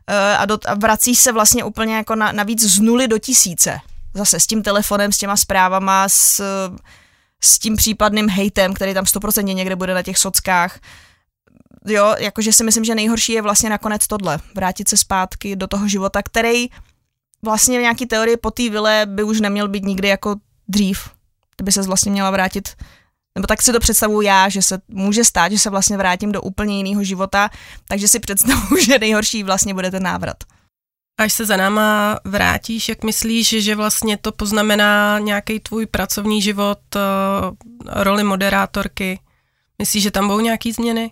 eh, 0.07 0.37
a, 0.37 0.45
do, 0.45 0.57
a 0.65 0.73
vrací 0.73 1.15
se 1.15 1.31
vlastně 1.31 1.63
úplně 1.63 1.95
jako 1.95 2.15
na, 2.15 2.31
navíc 2.31 2.63
z 2.63 2.79
nuly 2.79 3.07
do 3.07 3.17
tisíce. 3.19 3.79
Zase 4.13 4.39
s 4.39 4.47
tím 4.47 4.63
telefonem, 4.63 5.11
s 5.11 5.17
těma 5.17 5.37
zprávama, 5.37 6.09
s, 6.09 6.41
s 7.43 7.59
tím 7.59 7.75
případným 7.75 8.29
hejtem, 8.29 8.73
který 8.73 8.93
tam 8.93 9.05
stoprocentně 9.05 9.53
někde 9.53 9.75
bude 9.75 9.93
na 9.93 10.03
těch 10.03 10.17
sockách. 10.17 10.79
Jo, 11.87 12.15
jakože 12.17 12.53
si 12.53 12.63
myslím, 12.63 12.83
že 12.83 12.95
nejhorší 12.95 13.33
je 13.33 13.41
vlastně 13.41 13.69
nakonec 13.69 14.07
tohle. 14.07 14.39
Vrátit 14.55 14.89
se 14.89 14.97
zpátky 14.97 15.55
do 15.55 15.67
toho 15.67 15.87
života, 15.87 16.21
který 16.23 16.67
vlastně 17.41 17.79
v 17.79 17.81
nějaký 17.81 18.05
teorii 18.05 18.37
po 18.37 18.51
té 18.51 18.69
vile 18.69 19.05
by 19.05 19.23
už 19.23 19.41
neměl 19.41 19.67
být 19.67 19.83
nikdy 19.83 20.07
jako 20.07 20.35
dřív. 20.67 21.09
Kdyby 21.55 21.71
se 21.71 21.81
vlastně 21.81 22.11
měla 22.11 22.31
vrátit 22.31 22.69
nebo 23.37 23.47
tak 23.47 23.61
si 23.61 23.71
to 23.71 23.79
představuju 23.79 24.21
já, 24.21 24.49
že 24.49 24.61
se 24.61 24.79
může 24.87 25.23
stát, 25.23 25.51
že 25.51 25.59
se 25.59 25.69
vlastně 25.69 25.97
vrátím 25.97 26.31
do 26.31 26.41
úplně 26.41 26.77
jiného 26.77 27.03
života, 27.03 27.49
takže 27.87 28.07
si 28.07 28.19
představuju, 28.19 28.81
že 28.85 28.99
nejhorší 28.99 29.43
vlastně 29.43 29.73
bude 29.73 29.91
ten 29.91 30.03
návrat. 30.03 30.37
Až 31.19 31.33
se 31.33 31.45
za 31.45 31.57
náma 31.57 32.19
vrátíš, 32.25 32.89
jak 32.89 33.03
myslíš, 33.03 33.49
že 33.49 33.75
vlastně 33.75 34.17
to 34.17 34.31
poznamená 34.31 35.19
nějaký 35.19 35.59
tvůj 35.59 35.85
pracovní 35.85 36.41
život, 36.41 36.79
eh, 36.95 36.99
roli 37.85 38.23
moderátorky? 38.23 39.19
Myslíš, 39.79 40.03
že 40.03 40.11
tam 40.11 40.27
budou 40.27 40.39
nějaký 40.39 40.71
změny? 40.71 41.11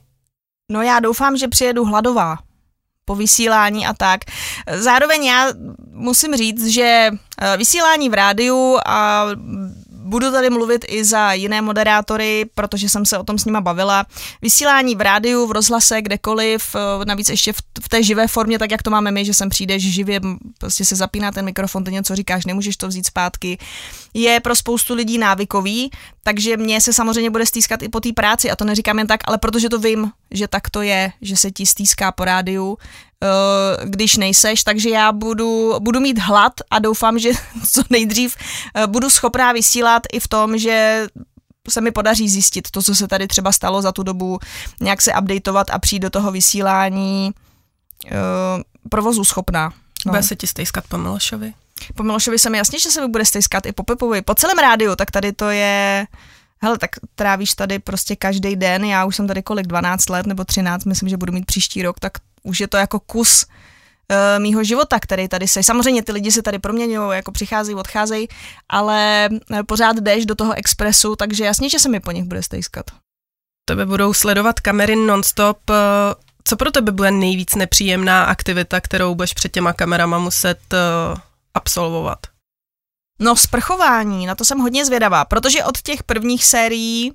No 0.72 0.82
já 0.82 1.00
doufám, 1.00 1.38
že 1.38 1.48
přijedu 1.48 1.86
hladová, 1.86 2.38
po 3.06 3.16
vysílání 3.16 3.86
a 3.86 3.94
tak. 3.94 4.22
Zároveň 4.76 5.26
já 5.26 5.48
musím 5.92 6.36
říct, 6.36 6.68
že 6.68 7.10
eh, 7.42 7.58
vysílání 7.58 8.10
v 8.10 8.14
rádiu 8.14 8.78
a 8.86 9.26
budu 10.06 10.32
tady 10.32 10.50
mluvit 10.50 10.86
i 10.88 11.06
za 11.06 11.34
jiné 11.34 11.62
moderátory, 11.62 12.46
protože 12.56 12.90
jsem 12.90 13.06
se 13.06 13.18
o 13.18 13.24
tom 13.24 13.38
s 13.38 13.46
nima 13.46 13.62
bavila. 13.62 14.06
Vysílání 14.42 14.96
v 14.96 15.02
rádiu, 15.02 15.48
v 15.48 15.52
rozhlase, 15.52 16.02
kdekoliv, 16.02 16.76
eh, 16.76 17.06
navíc 17.06 17.30
ještě 17.30 17.54
v, 17.54 17.90
té 17.90 18.04
živé 18.04 18.28
formě, 18.28 18.60
tak 18.60 18.72
jak 18.72 18.84
to 18.84 18.90
máme 18.90 19.12
my, 19.12 19.26
že 19.26 19.34
sem 19.34 19.50
přijdeš 19.50 19.94
živě, 19.94 20.20
prostě 20.58 20.86
se 20.86 20.96
zapíná 20.96 21.32
ten 21.32 21.46
mikrofon, 21.46 21.84
ty 21.84 21.92
něco 21.92 22.16
říkáš, 22.16 22.46
nemůžeš 22.46 22.78
to 22.78 22.88
vzít 22.88 23.06
zpátky, 23.06 23.58
je 24.14 24.40
pro 24.40 24.56
spoustu 24.56 24.94
lidí 24.94 25.18
návykový, 25.18 25.92
takže 26.24 26.58
mě 26.58 26.82
se 26.82 26.94
samozřejmě 26.94 27.30
bude 27.30 27.46
stýskat 27.46 27.82
i 27.82 27.90
po 27.90 28.00
té 28.00 28.14
práci 28.14 28.52
a 28.52 28.56
to 28.56 28.66
neříkám 28.66 28.98
jen 28.98 29.08
tak, 29.08 29.20
ale 29.26 29.38
protože 29.38 29.70
to 29.70 29.80
vím, 29.80 30.12
že 30.36 30.48
tak 30.48 30.70
to 30.70 30.82
je, 30.82 31.12
že 31.22 31.38
se 31.38 31.52
ti 31.52 31.66
stýská 31.66 32.12
po 32.12 32.26
rádiu, 32.26 32.78
Eh, 33.24 33.86
když 33.86 34.18
nejseš, 34.18 34.64
takže 34.64 34.90
já 34.90 35.12
budu, 35.12 35.80
budu 35.80 36.00
mít 36.00 36.20
hlad 36.20 36.54
a 36.72 36.80
doufám, 36.80 37.20
že 37.20 37.30
co 37.72 37.82
nejdřív 37.90 38.36
eh, 38.76 38.88
budu 38.88 39.10
schopná 39.10 39.52
vysílat 39.52 40.04
i 40.14 40.20
v 40.20 40.28
tom, 40.28 40.58
že 40.58 41.08
se 41.70 41.82
mi 41.82 41.92
podaří 41.92 42.30
zjistit 42.30 42.72
to, 42.72 42.82
co 42.84 42.96
se 42.96 43.08
tady 43.08 43.28
třeba 43.28 43.52
stalo 43.52 43.82
za 43.82 43.92
tu 43.92 44.04
dobu, 44.04 44.40
nějak 44.82 45.02
se 45.02 45.14
updateovat 45.14 45.70
a 45.70 45.80
přijít 45.80 46.00
do 46.00 46.10
toho 46.10 46.32
vysílání 46.32 47.32
uh, 48.06 48.12
provozu 48.90 49.24
schopná. 49.24 49.74
No. 50.06 50.12
Bude 50.12 50.24
se 50.24 50.36
ti 50.36 50.48
stejskat 50.48 50.84
po 50.88 50.98
Milošovi? 50.98 51.54
Po 51.96 52.04
Milošovi 52.04 52.40
se 52.40 52.50
mi 52.50 52.58
jasně, 52.58 52.80
že 52.80 52.92
se 52.92 53.02
mi 53.02 53.08
bude 53.08 53.26
stejskat 53.26 53.66
i 53.66 53.72
po 53.72 53.84
Pepovi. 53.84 54.22
Po 54.22 54.36
celém 54.36 54.58
rádiu, 54.58 54.96
tak 54.96 55.12
tady 55.12 55.34
to 55.34 55.50
je... 55.50 56.06
Hele, 56.66 56.78
tak 56.78 56.90
trávíš 57.16 57.54
tady 57.54 57.80
prostě 57.80 58.16
každý 58.16 58.56
den, 58.56 58.86
já 58.86 59.06
už 59.06 59.16
jsem 59.16 59.28
tady 59.28 59.44
kolik, 59.44 59.68
12 59.68 60.10
let 60.10 60.26
nebo 60.26 60.44
13, 60.44 60.86
myslím, 60.86 61.10
že 61.10 61.18
budu 61.18 61.34
mít 61.34 61.46
příští 61.46 61.84
rok, 61.84 62.00
tak 62.00 62.12
už 62.44 62.60
je 62.60 62.68
to 62.68 62.78
jako 62.78 63.00
kus 63.00 63.46
uh, 63.46 64.44
mýho 64.44 64.64
života, 64.64 65.00
který 65.00 65.28
tady 65.28 65.48
se. 65.48 65.64
Samozřejmě 65.64 66.04
ty 66.04 66.12
lidi 66.12 66.32
se 66.32 66.42
tady 66.42 66.60
proměňují, 66.60 67.16
jako 67.16 67.32
přicházejí, 67.32 67.76
odcházejí, 67.76 68.28
ale 68.70 69.30
uh, 69.32 69.60
pořád 69.64 69.98
jdeš 69.98 70.26
do 70.26 70.36
toho 70.36 70.54
expresu, 70.54 71.16
takže 71.16 71.46
jasně, 71.46 71.70
že 71.70 71.80
se 71.80 71.90
mi 71.90 72.00
po 72.00 72.12
nich 72.12 72.24
bude 72.24 72.44
stejskat. 72.44 72.86
Tebe 73.66 73.86
budou 73.86 74.14
sledovat 74.14 74.60
kamery 74.60 74.96
nonstop. 74.96 75.70
Uh, 75.70 75.76
co 76.44 76.58
pro 76.58 76.72
tebe 76.72 76.92
bude 76.92 77.12
nejvíc 77.12 77.56
nepříjemná 77.56 78.24
aktivita, 78.24 78.82
kterou 78.82 79.16
budeš 79.16 79.34
před 79.34 79.52
těma 79.52 79.74
kamerama 79.74 80.20
muset 80.20 80.60
absolvovat? 81.54 82.35
No, 83.20 83.36
sprchování, 83.36 84.26
na 84.26 84.36
to 84.36 84.46
jsem 84.46 84.60
hodně 84.60 84.86
zvědavá, 84.86 85.26
protože 85.26 85.64
od 85.64 85.82
těch 85.82 86.04
prvních 86.04 86.46
sérií 86.46 87.14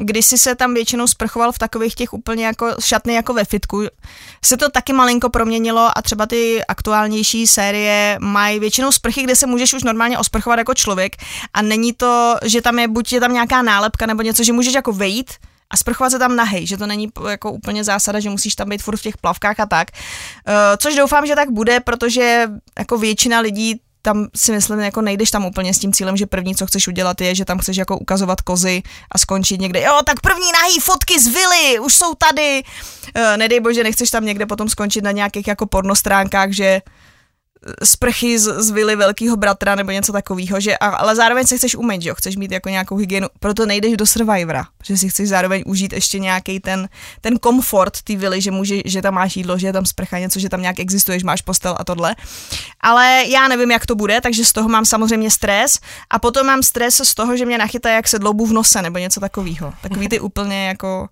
když 0.00 0.26
si 0.26 0.38
se 0.38 0.54
tam 0.54 0.74
většinou 0.74 1.06
sprchoval 1.06 1.52
v 1.52 1.58
takových 1.58 1.94
těch 1.94 2.12
úplně 2.12 2.46
jako 2.46 2.74
šatny 2.80 3.14
jako 3.14 3.34
ve 3.34 3.44
fitku, 3.44 3.82
se 4.44 4.56
to 4.56 4.68
taky 4.68 4.92
malinko 4.92 5.30
proměnilo 5.30 5.90
a 5.98 6.02
třeba 6.02 6.26
ty 6.26 6.64
aktuálnější 6.64 7.46
série 7.46 8.18
mají 8.20 8.60
většinou 8.60 8.92
sprchy, 8.92 9.22
kde 9.22 9.36
se 9.36 9.46
můžeš 9.46 9.74
už 9.74 9.82
normálně 9.82 10.18
osprchovat 10.18 10.58
jako 10.58 10.74
člověk 10.74 11.16
a 11.54 11.62
není 11.62 11.92
to, 11.92 12.36
že 12.44 12.62
tam 12.62 12.78
je 12.78 12.88
buď 12.88 13.12
je 13.12 13.20
tam 13.20 13.32
nějaká 13.32 13.62
nálepka 13.62 14.06
nebo 14.06 14.22
něco, 14.22 14.44
že 14.44 14.52
můžeš 14.52 14.74
jako 14.74 14.92
vejít 14.92 15.30
a 15.70 15.76
sprchovat 15.76 16.10
se 16.10 16.18
tam 16.18 16.36
nahej, 16.36 16.66
že 16.66 16.76
to 16.76 16.86
není 16.86 17.08
jako 17.28 17.52
úplně 17.52 17.84
zásada, 17.84 18.20
že 18.20 18.30
musíš 18.30 18.54
tam 18.54 18.68
být 18.68 18.82
furt 18.82 18.96
v 18.96 19.02
těch 19.02 19.16
plavkách 19.16 19.60
a 19.60 19.66
tak. 19.66 19.88
Uh, 20.48 20.54
což 20.78 20.94
doufám, 20.94 21.26
že 21.26 21.34
tak 21.34 21.50
bude, 21.50 21.80
protože 21.80 22.48
jako 22.78 22.98
většina 22.98 23.40
lidí 23.40 23.80
tam 24.08 24.26
si 24.36 24.52
myslím, 24.52 24.80
jako 24.80 25.00
nejdeš 25.00 25.30
tam 25.30 25.44
úplně 25.44 25.74
s 25.74 25.78
tím 25.78 25.92
cílem, 25.92 26.16
že 26.16 26.26
první, 26.26 26.54
co 26.54 26.66
chceš 26.66 26.88
udělat, 26.88 27.20
je, 27.20 27.34
že 27.34 27.44
tam 27.44 27.58
chceš 27.58 27.76
jako 27.76 27.98
ukazovat 27.98 28.40
kozy 28.40 28.82
a 29.12 29.18
skončit 29.18 29.60
někde. 29.60 29.82
Jo, 29.82 30.00
tak 30.04 30.20
první 30.20 30.52
nahý 30.52 30.80
fotky 30.80 31.20
z 31.20 31.26
vily, 31.26 31.78
už 31.78 31.94
jsou 31.94 32.14
tady. 32.14 32.62
Uh, 33.16 33.36
nedej 33.36 33.60
bože, 33.60 33.82
nechceš 33.82 34.10
tam 34.10 34.24
někde 34.24 34.46
potom 34.46 34.68
skončit 34.68 35.04
na 35.04 35.10
nějakých 35.10 35.48
jako 35.48 35.66
pornostránkách, 35.66 36.52
že 36.52 36.80
sprchy 37.84 38.38
z, 38.38 38.62
z 38.62 38.70
vily 38.70 38.96
velkého 38.96 39.36
bratra 39.36 39.74
nebo 39.74 39.90
něco 39.90 40.12
takového, 40.12 40.60
že, 40.60 40.78
ale 40.78 41.16
zároveň 41.16 41.46
se 41.46 41.56
chceš 41.56 41.74
umýt, 41.74 42.02
že 42.02 42.08
jo, 42.08 42.14
chceš 42.14 42.36
mít 42.36 42.52
jako 42.52 42.68
nějakou 42.68 42.96
hygienu, 42.96 43.28
proto 43.40 43.66
nejdeš 43.66 43.96
do 43.96 44.06
Survivora, 44.06 44.64
že 44.84 44.96
si 44.96 45.08
chceš 45.08 45.28
zároveň 45.28 45.62
užít 45.66 45.92
ještě 45.92 46.18
nějaký 46.18 46.60
ten, 46.60 46.88
ten 47.20 47.38
komfort 47.38 48.02
té 48.02 48.16
vily, 48.16 48.40
že, 48.40 48.50
může, 48.50 48.76
že 48.84 49.02
tam 49.02 49.14
máš 49.14 49.36
jídlo, 49.36 49.58
že 49.58 49.66
je 49.66 49.72
tam 49.72 49.86
sprcha, 49.86 50.18
něco, 50.18 50.40
že 50.40 50.48
tam 50.48 50.62
nějak 50.62 50.80
existuješ, 50.80 51.22
máš 51.22 51.42
postel 51.42 51.76
a 51.78 51.84
tohle. 51.84 52.16
Ale 52.80 53.24
já 53.26 53.48
nevím, 53.48 53.70
jak 53.70 53.86
to 53.86 53.94
bude, 53.94 54.20
takže 54.20 54.44
z 54.44 54.52
toho 54.52 54.68
mám 54.68 54.84
samozřejmě 54.84 55.30
stres 55.30 55.78
a 56.10 56.18
potom 56.18 56.46
mám 56.46 56.62
stres 56.62 57.00
z 57.04 57.14
toho, 57.14 57.36
že 57.36 57.46
mě 57.46 57.58
nachytá 57.58 57.90
jak 57.90 58.08
se 58.08 58.18
dloubu 58.18 58.46
v 58.46 58.52
nose 58.52 58.82
nebo 58.82 58.98
něco 58.98 59.20
takového. 59.20 59.72
Takový 59.82 60.08
ty 60.08 60.20
úplně 60.20 60.68
jako 60.68 61.08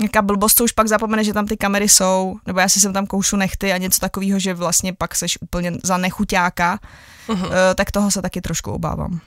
nějaká 0.00 0.22
blbost, 0.22 0.58
co 0.58 0.64
už 0.64 0.72
pak 0.72 0.88
zapomene, 0.88 1.24
že 1.24 1.32
tam 1.32 1.46
ty 1.46 1.56
kamery 1.56 1.88
jsou, 1.88 2.36
nebo 2.46 2.60
já 2.60 2.68
si 2.68 2.80
sem 2.80 2.92
tam 2.92 3.06
koušu 3.06 3.36
nechty 3.36 3.72
a 3.72 3.76
něco 3.76 4.00
takového, 4.00 4.38
že 4.38 4.54
vlastně 4.54 4.92
pak 4.92 5.14
seš 5.14 5.38
úplně 5.40 5.72
za 5.84 5.96
nechuťáka, 5.96 6.78
uh-huh. 7.28 7.74
tak 7.74 7.90
toho 7.90 8.10
se 8.10 8.22
taky 8.22 8.40
trošku 8.40 8.70
obávám. 8.72 9.20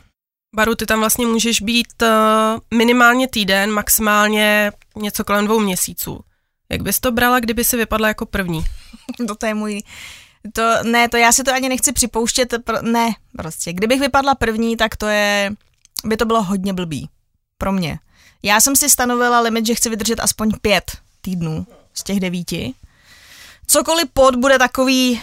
Baru, 0.56 0.76
ty 0.76 0.86
tam 0.86 1.00
vlastně 1.00 1.26
můžeš 1.26 1.62
být 1.62 2.02
uh, 2.02 2.78
minimálně 2.78 3.28
týden, 3.28 3.72
maximálně 3.72 4.72
něco 4.96 5.24
kolem 5.24 5.46
dvou 5.46 5.60
měsíců. 5.60 6.20
Jak 6.72 6.82
bys 6.82 7.00
to 7.00 7.12
brala, 7.12 7.40
kdyby 7.40 7.64
si 7.64 7.78
vypadla 7.78 8.08
jako 8.08 8.26
první? 8.26 8.64
to, 9.28 9.36
to 9.36 9.46
je 9.46 9.54
můj... 9.54 9.82
To, 10.54 10.74
ne, 10.84 11.10
to 11.10 11.18
já 11.18 11.32
si 11.32 11.44
to 11.44 11.54
ani 11.54 11.70
nechci 11.70 11.94
připouštět, 11.94 12.54
pro, 12.64 12.82
ne, 12.82 13.10
prostě. 13.38 13.74
Kdybych 13.74 14.00
vypadla 14.00 14.36
první, 14.36 14.78
tak 14.78 14.96
to 14.96 15.08
je, 15.08 15.52
by 16.06 16.18
to 16.18 16.26
bylo 16.26 16.44
hodně 16.44 16.74
blbý. 16.74 17.10
Pro 17.58 17.72
mě. 17.72 18.00
Já 18.44 18.62
jsem 18.62 18.76
si 18.76 18.90
stanovila 18.90 19.40
limit, 19.40 19.66
že 19.66 19.76
chci 19.76 19.90
vydržet 19.90 20.20
aspoň 20.20 20.52
pět 20.62 20.92
týdnů 21.22 21.68
z 21.94 22.04
těch 22.04 22.20
devíti. 22.20 22.74
Cokoliv 23.68 24.08
pod 24.14 24.36
bude 24.36 24.60
takový, 24.60 25.22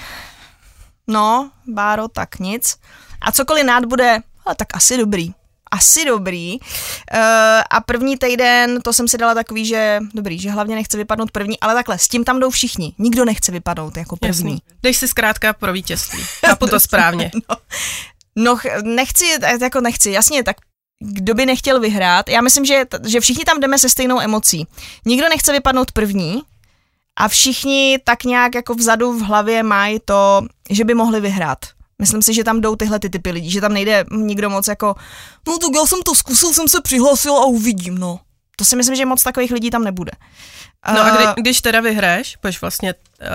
no, 1.06 1.50
báro, 1.66 2.08
tak 2.08 2.38
nic. 2.38 2.76
A 3.20 3.32
cokoliv 3.32 3.64
nad 3.64 3.84
bude, 3.84 4.18
ale 4.46 4.54
tak 4.54 4.68
asi 4.74 4.96
dobrý. 4.96 5.34
Asi 5.70 6.04
dobrý. 6.04 6.58
Uh, 6.60 7.18
a 7.70 7.80
první 7.86 8.18
týden, 8.18 8.80
to 8.82 8.92
jsem 8.92 9.08
si 9.08 9.18
dala 9.18 9.34
takový, 9.34 9.66
že 9.66 10.00
dobrý, 10.14 10.38
že 10.38 10.50
hlavně 10.50 10.74
nechce 10.74 10.96
vypadnout 10.96 11.30
první, 11.30 11.60
ale 11.60 11.74
takhle, 11.74 11.98
s 11.98 12.08
tím 12.08 12.24
tam 12.24 12.40
jdou 12.40 12.50
všichni. 12.50 12.94
Nikdo 12.98 13.24
nechce 13.24 13.52
vypadnout 13.52 13.96
jako 13.96 14.16
první. 14.16 14.52
Jasný. 14.52 14.62
Dej 14.82 14.94
si 14.94 15.08
zkrátka 15.08 15.52
pro 15.52 15.72
vítězství. 15.72 16.24
Chápu 16.46 16.66
to 16.66 16.80
správně. 16.88 17.30
no, 17.48 17.56
no, 18.36 18.58
nechci, 18.82 19.24
jako 19.60 19.80
nechci, 19.80 20.10
jasně, 20.10 20.42
tak 20.42 20.56
kdo 21.00 21.34
by 21.34 21.46
nechtěl 21.46 21.80
vyhrát. 21.80 22.28
Já 22.28 22.40
myslím, 22.40 22.64
že, 22.64 22.84
že 23.04 23.20
všichni 23.20 23.44
tam 23.44 23.60
jdeme 23.60 23.78
se 23.78 23.88
stejnou 23.88 24.20
emocí. 24.20 24.66
Nikdo 25.04 25.28
nechce 25.28 25.52
vypadnout 25.52 25.92
první 25.92 26.42
a 27.16 27.28
všichni 27.28 27.98
tak 28.04 28.24
nějak 28.24 28.54
jako 28.54 28.74
vzadu 28.74 29.12
v 29.12 29.22
hlavě 29.22 29.62
mají 29.62 30.00
to, 30.04 30.46
že 30.70 30.84
by 30.84 30.94
mohli 30.94 31.20
vyhrát. 31.20 31.58
Myslím 31.98 32.22
si, 32.22 32.34
že 32.34 32.44
tam 32.44 32.60
jdou 32.60 32.76
tyhle 32.76 32.98
ty 32.98 33.10
typy 33.10 33.30
lidí, 33.30 33.50
že 33.50 33.60
tam 33.60 33.72
nejde 33.72 34.04
nikdo 34.10 34.50
moc 34.50 34.68
jako, 34.68 34.94
no 35.48 35.58
tak 35.58 35.70
já 35.74 35.86
jsem 35.86 36.02
to 36.02 36.14
zkusil, 36.14 36.52
jsem 36.52 36.68
se 36.68 36.80
přihlásil 36.80 37.32
a 37.32 37.44
uvidím, 37.44 37.98
no. 37.98 38.20
To 38.56 38.64
si 38.64 38.76
myslím, 38.76 38.96
že 38.96 39.06
moc 39.06 39.22
takových 39.22 39.50
lidí 39.50 39.70
tam 39.70 39.84
nebude. 39.84 40.12
No 40.94 41.00
a 41.00 41.10
kdy, 41.10 41.42
když 41.42 41.60
teda 41.60 41.80
vyhraješ, 41.80 42.36
budeš 42.42 42.60
vlastně 42.60 42.94
uh, 42.94 43.28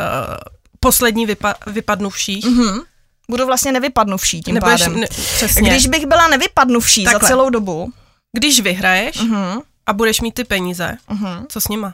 poslední 0.79 1.27
vypa- 1.27 1.55
vypadnuvší, 1.67 2.41
uh-huh 2.41 2.83
budu 3.29 3.45
vlastně 3.45 3.71
nevypadnuvší 3.71 4.41
tím 4.41 4.55
Nebudeš, 4.55 4.81
pádem. 4.81 4.99
Ne, 4.99 5.07
přesně. 5.07 5.69
Když 5.69 5.87
bych 5.87 6.05
byla 6.05 6.27
nevypadnuvší 6.27 7.03
Takhle. 7.03 7.19
za 7.19 7.27
celou 7.27 7.49
dobu. 7.49 7.91
Když 8.37 8.59
vyhraješ 8.61 9.15
uh-huh. 9.15 9.61
a 9.85 9.93
budeš 9.93 10.21
mít 10.21 10.33
ty 10.33 10.43
peníze, 10.43 10.97
uh-huh. 11.09 11.45
co 11.49 11.61
s 11.61 11.67
nima? 11.67 11.93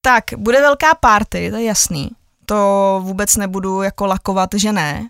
Tak, 0.00 0.24
bude 0.36 0.60
velká 0.60 0.94
party, 0.94 1.50
to 1.50 1.56
je 1.56 1.64
jasný. 1.64 2.10
To 2.46 3.00
vůbec 3.04 3.36
nebudu 3.36 3.82
jako 3.82 4.06
lakovat, 4.06 4.50
že 4.56 4.72
ne 4.72 5.08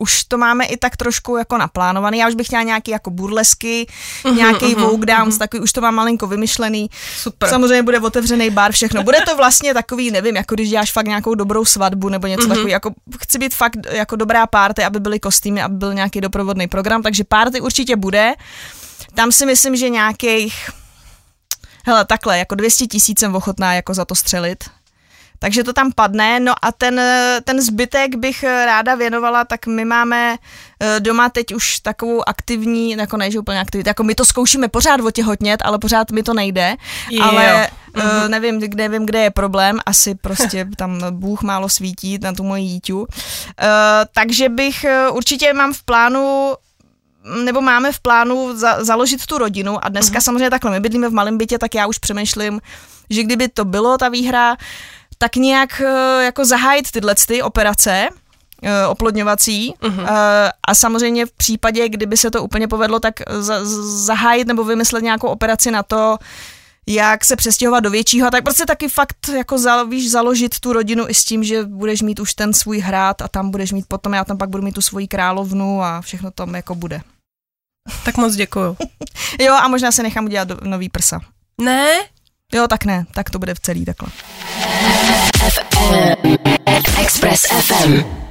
už 0.00 0.24
to 0.24 0.38
máme 0.38 0.64
i 0.64 0.76
tak 0.76 0.96
trošku 0.96 1.36
jako 1.36 1.58
naplánovaný. 1.58 2.18
Já 2.18 2.28
už 2.28 2.34
bych 2.34 2.46
chtěla 2.46 2.62
nějaký 2.62 2.90
jako 2.90 3.10
burlesky, 3.10 3.86
uh-huh, 4.22 4.36
nějaký 4.36 4.66
uh-huh, 4.66 4.82
walk 4.82 5.04
downs, 5.04 5.34
uh-huh. 5.34 5.38
takový 5.38 5.62
už 5.62 5.72
to 5.72 5.80
mám 5.80 5.94
malinko 5.94 6.26
vymyšlený. 6.26 6.90
Super. 7.16 7.48
Samozřejmě 7.48 7.82
bude 7.82 8.00
otevřený 8.00 8.50
bar, 8.50 8.72
všechno. 8.72 9.02
Bude 9.02 9.18
to 9.20 9.36
vlastně 9.36 9.74
takový, 9.74 10.10
nevím, 10.10 10.36
jako 10.36 10.54
když 10.54 10.70
děláš 10.70 10.92
fakt 10.92 11.06
nějakou 11.06 11.34
dobrou 11.34 11.64
svatbu 11.64 12.08
nebo 12.08 12.26
něco 12.26 12.44
uh-huh. 12.44 12.48
takový. 12.48 12.72
Jako 12.72 12.90
chci 13.20 13.38
být 13.38 13.54
fakt 13.54 13.76
jako 13.90 14.16
dobrá 14.16 14.46
party, 14.46 14.84
aby 14.84 15.00
byly 15.00 15.20
kostýmy, 15.20 15.62
aby 15.62 15.76
byl 15.76 15.94
nějaký 15.94 16.20
doprovodný 16.20 16.66
program, 16.66 17.02
takže 17.02 17.24
party 17.24 17.60
určitě 17.60 17.96
bude. 17.96 18.34
Tam 19.14 19.32
si 19.32 19.46
myslím, 19.46 19.76
že 19.76 19.88
nějakých 19.88 20.54
Hele, 21.86 22.04
takhle, 22.04 22.38
jako 22.38 22.54
200 22.54 22.86
tisíc 22.86 23.18
jsem 23.18 23.34
ochotná 23.34 23.74
jako 23.74 23.94
za 23.94 24.04
to 24.04 24.14
střelit, 24.14 24.64
takže 25.40 25.64
to 25.64 25.72
tam 25.72 25.92
padne. 25.92 26.40
No 26.40 26.52
a 26.62 26.72
ten, 26.72 27.00
ten 27.44 27.60
zbytek 27.60 28.16
bych 28.16 28.42
ráda 28.42 28.94
věnovala, 28.94 29.44
tak 29.44 29.66
my 29.66 29.84
máme 29.84 30.36
eh, 30.36 31.00
doma 31.00 31.28
teď 31.28 31.54
už 31.54 31.80
takovou 31.80 32.28
aktivní, 32.28 32.90
jako 32.90 33.16
ne, 33.16 33.30
že 33.30 33.38
úplně 33.38 33.60
aktivní, 33.60 33.84
jako 33.86 34.02
my 34.02 34.14
to 34.14 34.24
zkoušíme 34.24 34.68
pořád 34.68 35.00
otěhotnět, 35.00 35.60
ale 35.64 35.78
pořád 35.78 36.10
mi 36.10 36.22
to 36.22 36.34
nejde. 36.34 36.76
Je, 37.10 37.22
ale 37.22 37.68
uh, 37.96 38.28
nevím, 38.28 38.60
kde, 38.60 38.88
nevím, 38.88 39.06
kde 39.06 39.18
je 39.18 39.30
problém, 39.30 39.78
asi 39.86 40.14
prostě 40.14 40.68
tam 40.76 41.00
Bůh 41.10 41.42
málo 41.42 41.68
svítí 41.68 42.18
na 42.18 42.32
tu 42.32 42.44
moji 42.44 42.64
jíťu. 42.64 43.00
Uh, 43.00 43.06
takže 44.14 44.48
bych 44.48 44.86
určitě 45.10 45.52
mám 45.52 45.72
v 45.72 45.82
plánu 45.82 46.54
nebo 47.44 47.60
máme 47.60 47.92
v 47.92 48.00
plánu 48.00 48.56
za, 48.56 48.84
založit 48.84 49.26
tu 49.26 49.38
rodinu 49.38 49.84
a 49.84 49.88
dneska 49.88 50.18
uh-huh. 50.18 50.22
samozřejmě 50.22 50.50
takhle, 50.50 50.70
my 50.70 50.80
bydlíme 50.80 51.08
v 51.08 51.12
malém 51.12 51.38
bytě, 51.38 51.58
tak 51.58 51.74
já 51.74 51.86
už 51.86 51.98
přemýšlím, 51.98 52.60
že 53.10 53.22
kdyby 53.22 53.48
to 53.48 53.64
bylo 53.64 53.98
ta 53.98 54.08
výhra, 54.08 54.56
tak 55.22 55.36
nějak 55.36 55.80
eh, 55.80 56.24
jako 56.24 56.44
zahájit 56.44 56.90
tyhle 56.90 57.14
ty 57.26 57.42
operace, 57.42 58.08
eh, 58.62 58.86
oplodňovací 58.86 59.74
uh-huh. 59.82 60.06
a 60.66 60.74
samozřejmě 60.74 61.26
v 61.26 61.32
případě, 61.32 61.88
kdyby 61.88 62.16
se 62.16 62.30
to 62.30 62.42
úplně 62.42 62.68
povedlo, 62.68 63.00
tak 63.00 63.14
zahájit 64.04 64.48
nebo 64.48 64.64
vymyslet 64.64 65.02
nějakou 65.02 65.28
operaci 65.28 65.70
na 65.70 65.82
to, 65.82 66.18
jak 66.86 67.24
se 67.24 67.36
přestěhovat 67.36 67.84
do 67.84 67.90
většího 67.90 68.28
a 68.28 68.30
tak 68.30 68.44
prostě 68.44 68.66
taky 68.66 68.88
fakt 68.88 69.28
jako 69.36 69.58
za, 69.58 69.82
víš, 69.82 70.10
založit 70.10 70.60
tu 70.60 70.72
rodinu 70.72 71.04
i 71.08 71.14
s 71.14 71.24
tím, 71.24 71.44
že 71.44 71.64
budeš 71.64 72.02
mít 72.02 72.20
už 72.20 72.34
ten 72.34 72.52
svůj 72.52 72.78
hrad 72.78 73.22
a 73.22 73.28
tam 73.28 73.50
budeš 73.50 73.72
mít 73.72 73.84
potom, 73.88 74.14
já 74.14 74.24
tam 74.24 74.38
pak 74.38 74.48
budu 74.48 74.62
mít 74.62 74.74
tu 74.74 74.82
svoji 74.82 75.08
královnu 75.08 75.82
a 75.82 76.00
všechno 76.00 76.30
tam 76.30 76.54
jako 76.54 76.74
bude. 76.74 77.00
Tak 78.04 78.16
moc 78.16 78.34
děkuju. 78.34 78.76
jo 79.40 79.54
a 79.54 79.68
možná 79.68 79.92
se 79.92 80.02
nechám 80.02 80.24
udělat 80.24 80.48
do, 80.48 80.56
nový 80.64 80.88
prsa. 80.88 81.20
Ne, 81.60 82.00
Jo, 82.52 82.68
tak 82.68 82.84
ne, 82.84 83.06
tak 83.14 83.30
to 83.30 83.38
bude 83.38 83.54
v 83.54 83.60
celý 83.60 83.84
takhle. 83.84 84.08
Express 87.00 87.46
FM. 87.50 88.29